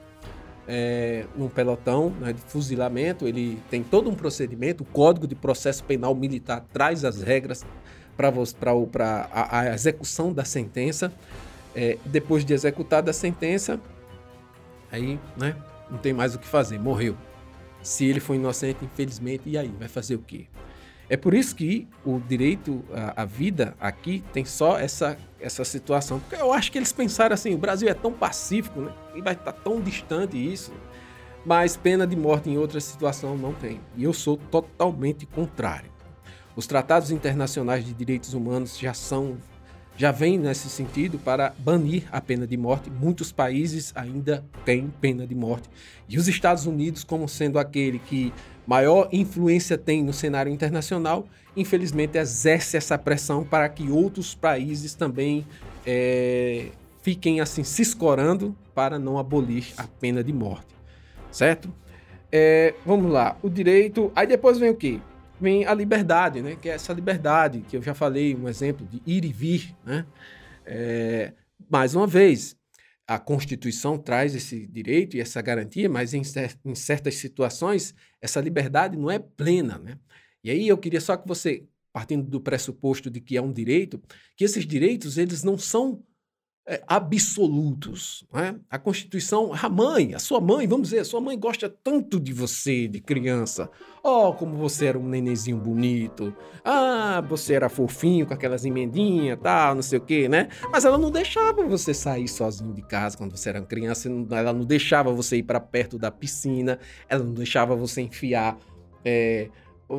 é, 0.66 1.24
num 1.36 1.48
pelotão 1.48 2.10
né, 2.20 2.32
de 2.32 2.40
fuzilamento. 2.40 3.26
Ele 3.26 3.60
tem 3.70 3.82
todo 3.82 4.10
um 4.10 4.14
procedimento. 4.14 4.82
O 4.82 4.86
Código 4.86 5.26
de 5.26 5.34
Processo 5.34 5.84
Penal 5.84 6.14
Militar 6.14 6.64
traz 6.72 7.04
as 7.04 7.22
regras 7.22 7.64
para 8.16 8.32
a, 9.32 9.60
a 9.60 9.74
execução 9.74 10.32
da 10.32 10.44
sentença. 10.44 11.12
É, 11.74 11.98
depois 12.04 12.44
de 12.44 12.54
executada 12.54 13.10
a 13.10 13.14
sentença, 13.14 13.80
aí 14.92 15.18
né, 15.36 15.56
não 15.90 15.98
tem 15.98 16.12
mais 16.12 16.34
o 16.34 16.38
que 16.38 16.46
fazer, 16.46 16.78
morreu. 16.78 17.16
Se 17.82 18.06
ele 18.06 18.20
foi 18.20 18.36
inocente, 18.36 18.84
infelizmente, 18.84 19.42
e 19.46 19.58
aí? 19.58 19.72
Vai 19.78 19.88
fazer 19.88 20.14
o 20.14 20.20
quê? 20.20 20.46
É 21.08 21.16
por 21.16 21.34
isso 21.34 21.54
que 21.54 21.86
o 22.04 22.18
direito 22.18 22.82
à, 23.14 23.24
vida 23.24 23.74
aqui 23.78 24.24
tem 24.32 24.44
só 24.44 24.78
essa, 24.78 25.18
essa 25.38 25.64
situação. 25.64 26.18
Porque 26.20 26.40
eu 26.40 26.52
acho 26.52 26.72
que 26.72 26.78
eles 26.78 26.92
pensaram 26.92 27.34
assim: 27.34 27.54
o 27.54 27.58
Brasil 27.58 27.88
é 27.88 27.94
tão 27.94 28.12
pacífico, 28.12 28.80
né? 28.80 28.92
E 29.14 29.20
vai 29.20 29.34
estar 29.34 29.52
tão 29.52 29.80
distante 29.80 30.36
isso. 30.36 30.72
Mas 31.44 31.76
pena 31.76 32.06
de 32.06 32.16
morte 32.16 32.48
em 32.48 32.56
outra 32.56 32.80
situação 32.80 33.36
não 33.36 33.52
tem. 33.52 33.80
E 33.96 34.04
eu 34.04 34.14
sou 34.14 34.36
totalmente 34.36 35.26
contrário. 35.26 35.90
Os 36.56 36.66
tratados 36.66 37.10
internacionais 37.10 37.84
de 37.84 37.92
direitos 37.92 38.32
humanos 38.32 38.78
já 38.78 38.94
são 38.94 39.36
já 39.96 40.10
vem 40.10 40.38
nesse 40.38 40.68
sentido 40.68 41.18
para 41.18 41.54
banir 41.58 42.04
a 42.10 42.20
pena 42.20 42.46
de 42.46 42.56
morte. 42.56 42.90
Muitos 42.90 43.30
países 43.30 43.92
ainda 43.94 44.44
têm 44.64 44.92
pena 45.00 45.24
de 45.26 45.34
morte. 45.34 45.68
E 46.08 46.18
os 46.18 46.26
Estados 46.26 46.66
Unidos, 46.66 47.04
como 47.04 47.28
sendo 47.28 47.60
aquele 47.60 48.00
que 48.00 48.32
maior 48.66 49.08
influência 49.12 49.76
tem 49.76 50.02
no 50.02 50.12
cenário 50.12 50.52
internacional, 50.52 51.26
infelizmente 51.56 52.18
exerce 52.18 52.76
essa 52.76 52.98
pressão 52.98 53.44
para 53.44 53.68
que 53.68 53.90
outros 53.90 54.34
países 54.34 54.94
também 54.94 55.46
é, 55.86 56.68
fiquem 57.02 57.40
assim 57.40 57.62
se 57.62 57.82
escorando 57.82 58.56
para 58.74 58.98
não 58.98 59.18
abolir 59.18 59.66
a 59.76 59.84
pena 59.84 60.22
de 60.22 60.32
morte, 60.32 60.74
certo? 61.30 61.72
É, 62.32 62.74
vamos 62.84 63.12
lá, 63.12 63.36
o 63.42 63.48
direito. 63.48 64.10
Aí 64.16 64.26
depois 64.26 64.58
vem 64.58 64.70
o 64.70 64.74
quê? 64.74 65.00
vem 65.40 65.66
a 65.66 65.74
liberdade, 65.74 66.40
né? 66.40 66.56
Que 66.60 66.68
é 66.68 66.72
essa 66.72 66.92
liberdade 66.92 67.60
que 67.68 67.76
eu 67.76 67.82
já 67.82 67.94
falei, 67.94 68.34
um 68.34 68.48
exemplo 68.48 68.86
de 68.86 69.02
ir 69.06 69.24
e 69.24 69.32
vir, 69.32 69.74
né? 69.84 70.06
É, 70.64 71.32
mais 71.68 71.94
uma 71.94 72.06
vez, 72.06 72.56
a 73.06 73.18
Constituição 73.18 73.98
traz 73.98 74.34
esse 74.34 74.66
direito 74.66 75.16
e 75.16 75.20
essa 75.20 75.42
garantia, 75.42 75.88
mas 75.88 76.14
em, 76.14 76.22
em 76.64 76.74
certas 76.74 77.16
situações 77.16 77.94
essa 78.20 78.40
liberdade 78.40 78.96
não 78.96 79.10
é 79.10 79.18
plena, 79.18 79.78
né? 79.78 79.98
E 80.42 80.50
aí 80.50 80.68
eu 80.68 80.78
queria 80.78 81.00
só 81.00 81.16
que 81.16 81.26
você, 81.26 81.66
partindo 81.92 82.28
do 82.28 82.40
pressuposto 82.40 83.10
de 83.10 83.20
que 83.20 83.36
é 83.36 83.42
um 83.42 83.52
direito, 83.52 84.00
que 84.36 84.44
esses 84.44 84.66
direitos 84.66 85.18
eles 85.18 85.42
não 85.42 85.56
são 85.58 86.02
é, 86.66 86.82
absolutos. 86.86 88.24
Né? 88.32 88.56
A 88.70 88.78
Constituição, 88.78 89.52
a 89.52 89.68
mãe, 89.68 90.14
a 90.14 90.18
sua 90.18 90.40
mãe, 90.40 90.66
vamos 90.66 90.88
dizer, 90.88 91.00
a 91.00 91.04
sua 91.04 91.20
mãe 91.20 91.38
gosta 91.38 91.68
tanto 91.68 92.18
de 92.18 92.32
você, 92.32 92.88
de 92.88 93.00
criança. 93.00 93.70
Oh, 94.02 94.32
como 94.32 94.56
você 94.56 94.86
era 94.86 94.98
um 94.98 95.08
nenenzinho 95.08 95.56
bonito. 95.56 96.34
Ah, 96.64 97.22
você 97.26 97.54
era 97.54 97.68
fofinho 97.68 98.26
com 98.26 98.34
aquelas 98.34 98.64
emendinhas, 98.64 99.38
tal, 99.42 99.74
não 99.74 99.82
sei 99.82 99.98
o 99.98 100.02
quê, 100.02 100.28
né? 100.28 100.48
Mas 100.70 100.84
ela 100.84 100.98
não 100.98 101.10
deixava 101.10 101.62
você 101.64 101.94
sair 101.94 102.28
sozinho 102.28 102.74
de 102.74 102.82
casa 102.82 103.16
quando 103.16 103.36
você 103.36 103.48
era 103.48 103.60
criança. 103.62 104.08
Ela 104.30 104.52
não 104.52 104.64
deixava 104.64 105.12
você 105.12 105.36
ir 105.36 105.42
para 105.42 105.60
perto 105.60 105.98
da 105.98 106.10
piscina. 106.10 106.78
Ela 107.08 107.24
não 107.24 107.34
deixava 107.34 107.74
você 107.74 108.02
enfiar. 108.02 108.58
É, 109.04 109.50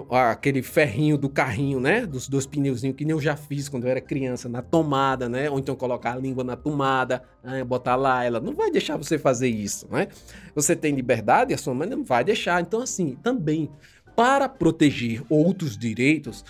aquele 0.09 0.61
ferrinho 0.61 1.17
do 1.17 1.29
carrinho, 1.29 1.79
né? 1.79 2.05
Dos 2.05 2.27
dois 2.27 2.45
pneuzinhos, 2.45 2.95
que 2.95 3.05
nem 3.05 3.11
eu 3.11 3.21
já 3.21 3.35
fiz 3.35 3.69
quando 3.69 3.85
eu 3.85 3.91
era 3.91 4.01
criança, 4.01 4.49
na 4.49 4.61
tomada, 4.61 5.29
né? 5.29 5.49
Ou 5.49 5.59
então 5.59 5.75
colocar 5.75 6.13
a 6.13 6.17
língua 6.17 6.43
na 6.43 6.55
tomada, 6.55 7.23
né? 7.43 7.63
botar 7.63 7.95
lá. 7.95 8.23
Ela 8.23 8.39
não 8.39 8.53
vai 8.53 8.71
deixar 8.71 8.97
você 8.97 9.17
fazer 9.17 9.47
isso, 9.47 9.87
né? 9.91 10.07
Você 10.55 10.75
tem 10.75 10.93
liberdade 10.95 11.53
a 11.53 11.57
sua 11.57 11.73
mãe 11.73 11.87
não 11.87 12.03
vai 12.03 12.23
deixar. 12.23 12.61
Então, 12.61 12.81
assim, 12.81 13.17
também, 13.21 13.69
para 14.15 14.49
proteger 14.49 15.23
outros 15.29 15.77
direitos, 15.77 16.43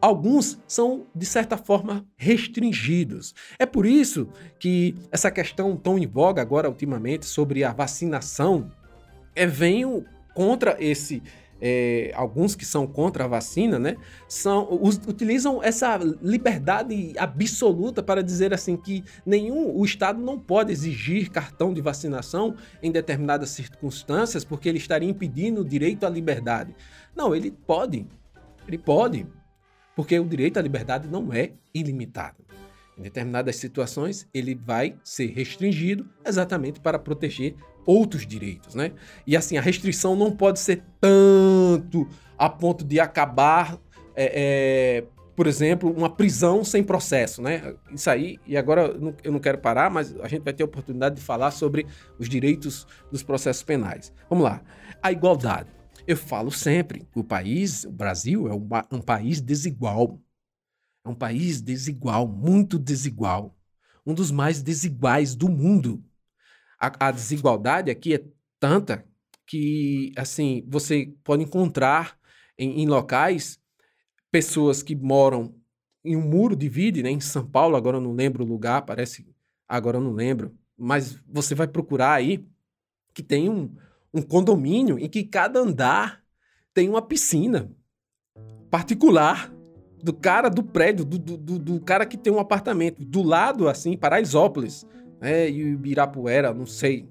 alguns 0.00 0.58
são, 0.66 1.06
de 1.14 1.26
certa 1.26 1.56
forma, 1.56 2.04
restringidos. 2.16 3.34
É 3.58 3.64
por 3.64 3.86
isso 3.86 4.28
que 4.58 4.94
essa 5.10 5.30
questão 5.30 5.76
tão 5.76 5.98
em 5.98 6.06
voga 6.06 6.42
agora, 6.42 6.68
ultimamente, 6.68 7.26
sobre 7.26 7.64
a 7.64 7.72
vacinação, 7.72 8.70
é, 9.34 9.46
vem 9.46 10.04
contra 10.34 10.76
esse 10.80 11.22
é, 11.64 12.10
alguns 12.16 12.56
que 12.56 12.64
são 12.64 12.88
contra 12.88 13.24
a 13.24 13.28
vacina, 13.28 13.78
né, 13.78 13.96
são, 14.26 14.68
us, 14.82 15.00
utilizam 15.06 15.62
essa 15.62 15.96
liberdade 16.20 17.14
absoluta 17.16 18.02
para 18.02 18.20
dizer 18.20 18.52
assim 18.52 18.76
que 18.76 19.04
nenhum 19.24 19.72
o 19.76 19.84
Estado 19.84 20.20
não 20.20 20.36
pode 20.36 20.72
exigir 20.72 21.30
cartão 21.30 21.72
de 21.72 21.80
vacinação 21.80 22.56
em 22.82 22.90
determinadas 22.90 23.50
circunstâncias 23.50 24.44
porque 24.44 24.68
ele 24.68 24.78
estaria 24.78 25.08
impedindo 25.08 25.60
o 25.60 25.64
direito 25.64 26.04
à 26.04 26.10
liberdade. 26.10 26.74
Não, 27.14 27.32
ele 27.32 27.52
pode, 27.52 28.04
ele 28.66 28.78
pode, 28.78 29.24
porque 29.94 30.18
o 30.18 30.24
direito 30.24 30.58
à 30.58 30.62
liberdade 30.62 31.06
não 31.06 31.32
é 31.32 31.52
ilimitado. 31.72 32.42
Em 32.98 33.02
determinadas 33.02 33.56
situações, 33.56 34.28
ele 34.34 34.54
vai 34.54 34.96
ser 35.04 35.26
restringido 35.26 36.08
exatamente 36.26 36.80
para 36.80 36.98
proteger 36.98 37.54
outros 37.86 38.26
direitos, 38.26 38.74
né? 38.74 38.92
E 39.26 39.36
assim, 39.36 39.56
a 39.56 39.60
restrição 39.60 40.14
não 40.16 40.34
pode 40.34 40.60
ser 40.60 40.82
tanto 41.00 42.08
a 42.38 42.48
ponto 42.48 42.84
de 42.84 42.98
acabar, 43.00 43.78
é, 44.14 45.00
é, 45.00 45.04
por 45.34 45.46
exemplo, 45.46 45.90
uma 45.90 46.10
prisão 46.10 46.64
sem 46.64 46.82
processo, 46.82 47.40
né? 47.40 47.74
Isso 47.90 48.10
aí, 48.10 48.38
e 48.46 48.56
agora 48.56 48.94
eu 49.22 49.32
não 49.32 49.38
quero 49.38 49.58
parar, 49.58 49.90
mas 49.90 50.14
a 50.20 50.28
gente 50.28 50.42
vai 50.42 50.52
ter 50.52 50.62
a 50.62 50.66
oportunidade 50.66 51.16
de 51.16 51.22
falar 51.22 51.50
sobre 51.50 51.86
os 52.18 52.28
direitos 52.28 52.86
dos 53.10 53.22
processos 53.22 53.62
penais. 53.62 54.12
Vamos 54.28 54.44
lá. 54.44 54.62
A 55.02 55.10
igualdade. 55.10 55.68
Eu 56.06 56.16
falo 56.16 56.50
sempre 56.50 57.06
que 57.12 57.18
o 57.18 57.24
país, 57.24 57.84
o 57.84 57.92
Brasil, 57.92 58.48
é 58.48 58.54
um, 58.54 58.68
um 58.90 59.00
país 59.00 59.40
desigual. 59.40 60.20
É 61.04 61.08
um 61.08 61.14
país 61.14 61.60
desigual, 61.60 62.26
muito 62.26 62.78
desigual. 62.78 63.56
Um 64.04 64.14
dos 64.14 64.30
mais 64.30 64.60
desiguais 64.60 65.34
do 65.34 65.48
mundo 65.48 66.02
a, 66.82 67.08
a 67.08 67.10
desigualdade 67.12 67.92
aqui 67.92 68.14
é 68.14 68.24
tanta 68.58 69.06
que, 69.46 70.12
assim, 70.16 70.64
você 70.66 71.14
pode 71.22 71.44
encontrar 71.44 72.18
em, 72.58 72.82
em 72.82 72.86
locais 72.86 73.60
pessoas 74.32 74.82
que 74.82 74.96
moram 74.96 75.54
em 76.04 76.16
um 76.16 76.22
muro 76.22 76.56
divide, 76.56 77.00
né? 77.02 77.10
Em 77.10 77.20
São 77.20 77.46
Paulo, 77.46 77.76
agora 77.76 77.98
eu 77.98 78.00
não 78.00 78.12
lembro 78.12 78.42
o 78.42 78.46
lugar, 78.46 78.82
parece. 78.82 79.24
Agora 79.68 79.98
eu 79.98 80.00
não 80.00 80.12
lembro. 80.12 80.52
Mas 80.76 81.16
você 81.28 81.54
vai 81.54 81.68
procurar 81.68 82.14
aí 82.14 82.44
que 83.14 83.22
tem 83.22 83.48
um, 83.48 83.72
um 84.12 84.20
condomínio 84.20 84.98
em 84.98 85.08
que 85.08 85.22
cada 85.22 85.60
andar 85.60 86.24
tem 86.74 86.88
uma 86.88 87.02
piscina 87.02 87.70
particular 88.70 89.52
do 90.02 90.12
cara 90.12 90.48
do 90.48 90.64
prédio, 90.64 91.04
do, 91.04 91.18
do, 91.18 91.58
do, 91.58 91.80
cara 91.80 92.04
que 92.04 92.16
tem 92.16 92.32
um 92.32 92.40
apartamento. 92.40 93.04
Do 93.04 93.22
lado, 93.22 93.68
assim, 93.68 93.96
Paraisópolis 93.96 94.84
né? 95.22 95.48
E 95.48 95.62
o 95.62 95.68
Ibirapuera, 95.68 96.52
não 96.52 96.66
sei. 96.66 97.08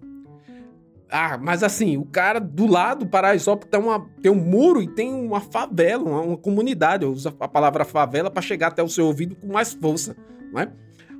Ah, 1.09 1.37
mas 1.37 1.63
assim, 1.63 1.97
o 1.97 2.05
cara 2.05 2.39
do 2.39 2.67
lado 2.67 3.05
do 3.05 3.09
Paraisópolis 3.09 3.69
tem, 3.71 3.81
tem 4.21 4.31
um 4.31 4.43
muro 4.43 4.81
e 4.81 4.87
tem 4.87 5.13
uma 5.13 5.39
favela, 5.39 6.03
uma, 6.03 6.21
uma 6.21 6.37
comunidade. 6.37 7.05
Eu 7.05 7.11
uso 7.11 7.33
a 7.39 7.47
palavra 7.47 7.85
favela 7.85 8.29
para 8.29 8.41
chegar 8.41 8.67
até 8.67 8.83
o 8.83 8.89
seu 8.89 9.05
ouvido 9.05 9.35
com 9.35 9.47
mais 9.47 9.73
força, 9.73 10.15
né? 10.53 10.71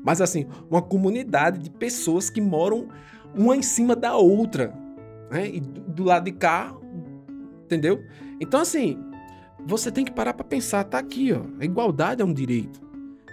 Mas 0.03 0.19
assim, 0.19 0.47
uma 0.69 0.81
comunidade 0.81 1.59
de 1.59 1.69
pessoas 1.69 2.29
que 2.29 2.41
moram 2.41 2.89
uma 3.35 3.55
em 3.55 3.61
cima 3.61 3.95
da 3.95 4.15
outra, 4.15 4.73
né? 5.29 5.47
E 5.47 5.59
do, 5.59 5.81
do 5.81 6.03
lado 6.03 6.25
de 6.25 6.31
cá, 6.31 6.73
entendeu? 7.63 8.03
Então 8.39 8.61
assim, 8.61 8.97
você 9.65 9.91
tem 9.91 10.03
que 10.03 10.11
parar 10.11 10.33
para 10.33 10.43
pensar, 10.43 10.83
tá 10.83 10.99
aqui, 10.99 11.31
ó. 11.33 11.41
A 11.59 11.65
igualdade 11.65 12.21
é 12.21 12.25
um 12.25 12.33
direito. 12.33 12.81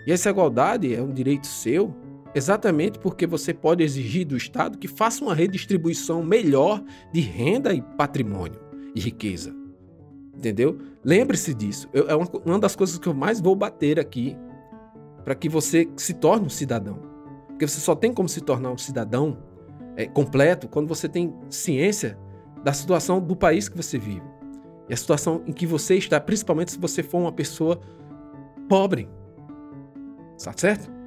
E 0.07 0.13
essa 0.13 0.31
igualdade 0.31 0.95
é 0.95 1.03
um 1.03 1.13
direito 1.13 1.47
seu, 1.47 1.95
Exatamente 2.39 3.01
porque 3.01 3.27
você 3.27 3.53
pode 3.53 3.83
exigir 3.83 4.25
do 4.25 4.37
Estado 4.37 4.79
que 4.79 4.87
faça 4.87 5.25
uma 5.25 5.35
redistribuição 5.35 6.23
melhor 6.23 6.81
de 7.13 7.21
renda 7.21 7.75
e 7.75 7.83
patrimônio 7.83 8.61
e 8.95 9.01
riqueza. 9.01 9.53
Entendeu? 10.37 10.79
Lembre-se 11.05 11.53
disso. 11.53 11.89
Eu, 11.93 12.09
é 12.09 12.15
uma, 12.15 12.29
uma 12.47 12.59
das 12.61 12.77
coisas 12.77 12.97
que 12.97 13.09
eu 13.09 13.13
mais 13.13 13.41
vou 13.41 13.57
bater 13.57 13.99
aqui 13.99 14.37
para 15.25 15.35
que 15.35 15.49
você 15.49 15.89
se 15.97 16.15
torne 16.15 16.47
um 16.47 16.49
cidadão. 16.49 17.01
Porque 17.49 17.67
você 17.67 17.81
só 17.81 17.97
tem 17.97 18.15
como 18.15 18.29
se 18.29 18.41
tornar 18.41 18.71
um 18.71 18.79
cidadão 18.79 19.43
é, 19.97 20.07
completo 20.07 20.69
quando 20.69 20.87
você 20.87 21.09
tem 21.09 21.35
ciência 21.51 22.17
da 22.63 22.73
situação 22.73 23.21
do 23.21 23.35
país 23.35 23.69
que 23.69 23.77
você 23.77 23.99
vive. 23.99 24.23
E 24.89 24.95
a 24.95 24.97
situação 24.97 25.43
em 25.45 25.53
que 25.53 25.67
você 25.67 25.97
está, 25.97 26.21
principalmente 26.21 26.71
se 26.71 26.79
você 26.79 27.03
for 27.03 27.19
uma 27.19 27.33
pessoa 27.33 27.81
pobre. 28.69 29.09
Tá 30.41 30.53
certo? 30.57 30.98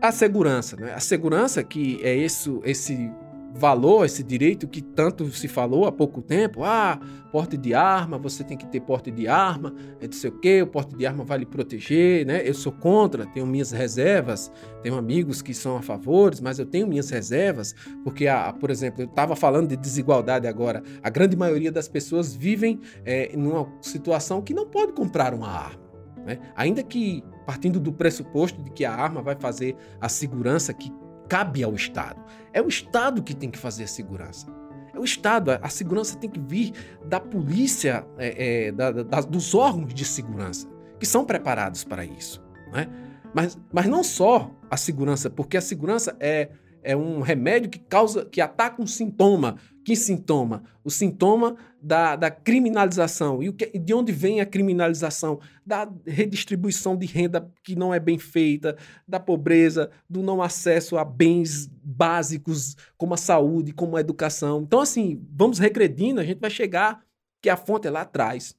A 0.00 0.12
segurança, 0.12 0.76
né? 0.76 0.92
A 0.94 1.00
segurança 1.00 1.62
que 1.64 1.98
é 2.04 2.16
esse, 2.16 2.48
esse 2.64 3.10
valor, 3.54 4.04
esse 4.04 4.22
direito 4.22 4.68
que 4.68 4.80
tanto 4.80 5.28
se 5.30 5.48
falou 5.48 5.86
há 5.86 5.92
pouco 5.92 6.22
tempo. 6.22 6.62
Ah, 6.62 7.00
porte 7.32 7.56
de 7.56 7.74
arma, 7.74 8.16
você 8.16 8.44
tem 8.44 8.56
que 8.56 8.66
ter 8.66 8.80
porte 8.80 9.10
de 9.10 9.26
arma, 9.26 9.74
é 10.00 10.06
não 10.06 10.12
sei 10.12 10.30
o 10.30 10.38
quê, 10.38 10.62
o 10.62 10.66
porte 10.66 10.96
de 10.96 11.04
arma 11.04 11.24
vai 11.24 11.38
lhe 11.38 11.46
proteger, 11.46 12.24
né? 12.24 12.42
Eu 12.48 12.54
sou 12.54 12.70
contra, 12.70 13.26
tenho 13.26 13.46
minhas 13.46 13.72
reservas, 13.72 14.52
tenho 14.82 14.96
amigos 14.96 15.42
que 15.42 15.52
são 15.52 15.76
a 15.76 15.82
favor, 15.82 16.32
mas 16.40 16.58
eu 16.58 16.66
tenho 16.66 16.86
minhas 16.86 17.10
reservas, 17.10 17.74
porque, 18.04 18.28
ah, 18.28 18.54
por 18.58 18.70
exemplo, 18.70 19.02
eu 19.02 19.06
estava 19.06 19.34
falando 19.34 19.68
de 19.68 19.76
desigualdade 19.76 20.46
agora, 20.46 20.82
a 21.02 21.10
grande 21.10 21.36
maioria 21.36 21.72
das 21.72 21.88
pessoas 21.88 22.34
vivem 22.34 22.80
é, 23.04 23.36
numa 23.36 23.66
situação 23.82 24.40
que 24.40 24.54
não 24.54 24.66
pode 24.66 24.92
comprar 24.92 25.34
uma 25.34 25.48
arma. 25.48 25.87
Né? 26.24 26.38
Ainda 26.54 26.82
que 26.82 27.22
partindo 27.46 27.80
do 27.80 27.92
pressuposto 27.92 28.62
de 28.62 28.70
que 28.70 28.84
a 28.84 28.94
arma 28.94 29.22
vai 29.22 29.34
fazer 29.34 29.76
a 30.00 30.08
segurança 30.08 30.72
que 30.74 30.92
cabe 31.28 31.62
ao 31.62 31.74
Estado. 31.74 32.22
É 32.52 32.60
o 32.60 32.68
Estado 32.68 33.22
que 33.22 33.34
tem 33.34 33.50
que 33.50 33.58
fazer 33.58 33.84
a 33.84 33.88
segurança. 33.88 34.46
É 34.94 34.98
o 34.98 35.04
Estado. 35.04 35.50
A 35.50 35.68
segurança 35.68 36.16
tem 36.16 36.28
que 36.28 36.40
vir 36.40 36.72
da 37.04 37.20
polícia, 37.20 38.06
é, 38.18 38.66
é, 38.66 38.72
da, 38.72 38.90
da, 38.90 39.20
dos 39.20 39.54
órgãos 39.54 39.94
de 39.94 40.04
segurança, 40.04 40.68
que 40.98 41.06
são 41.06 41.24
preparados 41.24 41.84
para 41.84 42.04
isso. 42.04 42.42
Né? 42.72 42.88
Mas, 43.34 43.58
mas 43.72 43.86
não 43.86 44.02
só 44.02 44.50
a 44.70 44.76
segurança, 44.76 45.30
porque 45.30 45.56
a 45.56 45.60
segurança 45.60 46.16
é 46.18 46.50
é 46.88 46.96
um 46.96 47.20
remédio 47.20 47.68
que 47.68 47.78
causa, 47.78 48.24
que 48.24 48.40
ataca 48.40 48.80
um 48.80 48.86
sintoma. 48.86 49.58
Que 49.84 49.94
sintoma? 49.94 50.62
O 50.82 50.90
sintoma 50.90 51.54
da, 51.82 52.16
da 52.16 52.30
criminalização. 52.30 53.42
E 53.42 53.50
o 53.50 53.52
que, 53.52 53.78
de 53.78 53.92
onde 53.92 54.10
vem 54.10 54.40
a 54.40 54.46
criminalização? 54.46 55.38
Da 55.66 55.86
redistribuição 56.06 56.96
de 56.96 57.04
renda 57.04 57.46
que 57.62 57.76
não 57.76 57.92
é 57.92 58.00
bem 58.00 58.18
feita, 58.18 58.74
da 59.06 59.20
pobreza, 59.20 59.90
do 60.08 60.22
não 60.22 60.40
acesso 60.40 60.96
a 60.96 61.04
bens 61.04 61.66
básicos 61.84 62.74
como 62.96 63.12
a 63.12 63.18
saúde, 63.18 63.74
como 63.74 63.94
a 63.94 64.00
educação. 64.00 64.62
Então, 64.62 64.80
assim, 64.80 65.22
vamos 65.30 65.58
regredindo, 65.58 66.22
a 66.22 66.24
gente 66.24 66.40
vai 66.40 66.48
chegar 66.48 67.04
que 67.42 67.50
a 67.50 67.56
fonte 67.56 67.86
é 67.86 67.90
lá 67.90 68.00
atrás. 68.00 68.56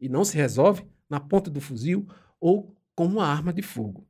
E 0.00 0.08
não 0.08 0.24
se 0.24 0.36
resolve 0.36 0.86
na 1.10 1.18
ponta 1.18 1.50
do 1.50 1.60
fuzil 1.60 2.06
ou 2.38 2.72
com 2.94 3.06
uma 3.06 3.26
arma 3.26 3.52
de 3.52 3.62
fogo 3.62 4.06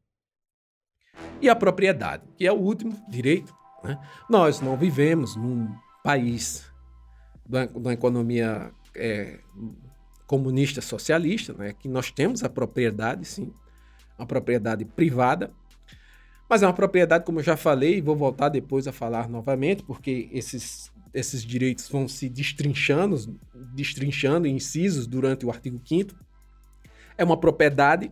e 1.41 1.49
a 1.49 1.55
propriedade, 1.55 2.23
que 2.37 2.47
é 2.47 2.53
o 2.53 2.57
último 2.57 2.97
direito. 3.09 3.55
Né? 3.83 3.99
Nós 4.29 4.61
não 4.61 4.77
vivemos 4.77 5.37
num 5.37 5.69
país 6.03 6.71
uma 7.75 7.93
economia 7.93 8.73
é, 8.95 9.39
comunista 10.27 10.81
socialista, 10.81 11.53
né? 11.53 11.75
que 11.75 11.89
nós 11.89 12.11
temos 12.11 12.43
a 12.43 12.49
propriedade, 12.49 13.25
sim, 13.27 13.53
uma 14.19 14.27
propriedade 14.27 14.85
privada, 14.85 15.53
mas 16.49 16.63
é 16.63 16.67
uma 16.67 16.75
propriedade, 16.75 17.25
como 17.25 17.41
eu 17.41 17.45
já 17.45 17.57
falei, 17.57 17.99
e 17.99 18.01
vou 18.01 18.17
voltar 18.17 18.49
depois 18.49 18.87
a 18.87 18.93
falar 18.93 19.29
novamente, 19.29 19.83
porque 19.83 20.29
esses, 20.33 20.93
esses 21.13 21.43
direitos 21.43 21.89
vão 21.89 22.07
se 22.07 22.29
destrinchando, 22.29 23.39
destrinchando 23.75 24.47
incisos 24.47 25.07
durante 25.07 25.45
o 25.45 25.51
artigo 25.51 25.81
5 25.85 26.15
É 27.17 27.25
uma 27.25 27.37
propriedade 27.37 28.11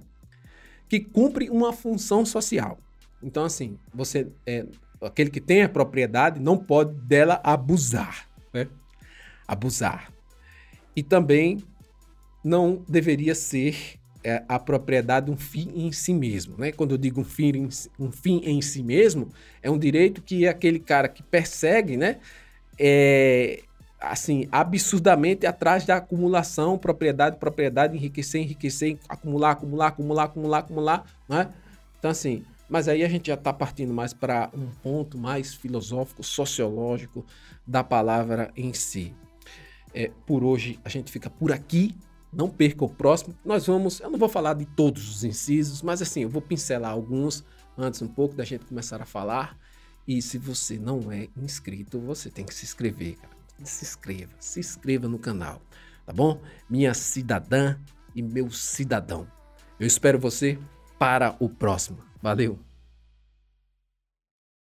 que 0.88 1.01
cumpre 1.01 1.49
uma 1.51 1.73
função 1.73 2.25
social. 2.25 2.79
Então, 3.22 3.44
assim, 3.44 3.78
você 3.94 4.28
é, 4.46 4.66
aquele 5.00 5.30
que 5.30 5.40
tem 5.40 5.62
a 5.62 5.68
propriedade 5.68 6.40
não 6.40 6.56
pode 6.56 6.94
dela 6.94 7.40
abusar, 7.42 8.28
né? 8.52 8.68
Abusar. 9.46 10.12
E 10.94 11.02
também 11.02 11.62
não 12.44 12.85
deveria 12.88 13.35
ser 13.35 13.98
é, 14.24 14.42
a 14.48 14.58
propriedade 14.58 15.30
um 15.30 15.37
fim 15.37 15.70
em 15.74 15.92
si 15.92 16.12
mesmo, 16.12 16.56
né? 16.58 16.72
Quando 16.72 16.92
eu 16.92 16.98
digo 16.98 17.20
um 17.20 17.24
fim, 17.24 17.50
em, 17.56 17.68
um 17.98 18.11
fim 18.11 18.40
em 18.44 18.61
si 18.61 18.82
mesmo, 18.82 19.28
é 19.62 19.70
um 19.70 19.78
direito 19.78 20.22
que 20.22 20.46
aquele 20.46 20.78
cara 20.78 21.08
que 21.08 21.22
persegue, 21.22 21.96
né? 21.96 22.18
É, 22.78 23.62
assim, 24.00 24.48
absurdamente 24.50 25.46
atrás 25.46 25.85
da 25.85 25.96
acumulação, 25.96 26.76
propriedade, 26.76 27.37
propriedade, 27.37 27.96
enriquecer, 27.96 28.42
enriquecer, 28.42 28.98
acumular, 29.08 29.52
acumular, 29.52 29.88
acumular, 29.88 30.24
acumular, 30.24 30.58
acumular, 30.58 31.04
né? 31.28 31.48
Então, 31.98 32.11
assim, 32.11 32.44
mas 32.72 32.88
aí 32.88 33.04
a 33.04 33.08
gente 33.08 33.26
já 33.26 33.35
está 33.35 33.52
partindo 33.52 33.92
mais 33.92 34.14
para 34.14 34.50
um 34.54 34.66
ponto 34.82 35.18
mais 35.18 35.52
filosófico, 35.52 36.22
sociológico 36.22 37.22
da 37.66 37.85
palavra 37.85 38.50
em 38.56 38.72
si. 38.72 39.14
É, 39.92 40.11
por 40.26 40.42
hoje 40.42 40.80
a 40.82 40.88
gente 40.88 41.12
fica 41.12 41.28
por 41.28 41.52
aqui. 41.52 41.94
Não 42.32 42.48
perca 42.48 42.82
o 42.82 42.88
próximo. 42.88 43.37
Nós 43.44 43.66
vamos. 43.66 44.00
Eu 44.00 44.08
não 44.08 44.18
vou 44.18 44.26
falar 44.26 44.54
de 44.54 44.64
todos 44.64 45.06
os 45.06 45.22
incisos, 45.22 45.82
mas 45.82 46.00
assim, 46.00 46.22
eu 46.22 46.30
vou 46.30 46.40
pincelar 46.40 46.92
alguns 46.92 47.44
antes 47.76 48.00
um 48.00 48.08
pouco 48.08 48.35
da 48.35 48.42
gente 48.42 48.64
começar 48.64 49.02
a 49.02 49.04
falar. 49.04 49.54
E 50.08 50.22
se 50.22 50.38
você 50.38 50.78
não 50.78 51.12
é 51.12 51.28
inscrito, 51.37 52.00
você 52.00 52.30
tem 52.30 52.46
que 52.46 52.54
se 52.54 52.64
inscrever, 52.64 53.16
cara. 53.16 53.37
Se 53.62 53.85
inscreva, 53.85 54.32
se 54.40 54.61
inscreva 54.61 55.06
no 55.08 55.18
canal, 55.18 55.61
tá 56.06 56.12
bom? 56.14 56.40
Minha 56.70 56.94
cidadã 56.94 57.76
e 58.14 58.22
meu 58.22 58.50
cidadão. 58.50 59.28
Eu 59.78 59.87
espero 59.87 60.18
você 60.18 60.58
para 60.98 61.37
o 61.38 61.50
próximo. 61.50 62.12
Valeu! 62.22 62.58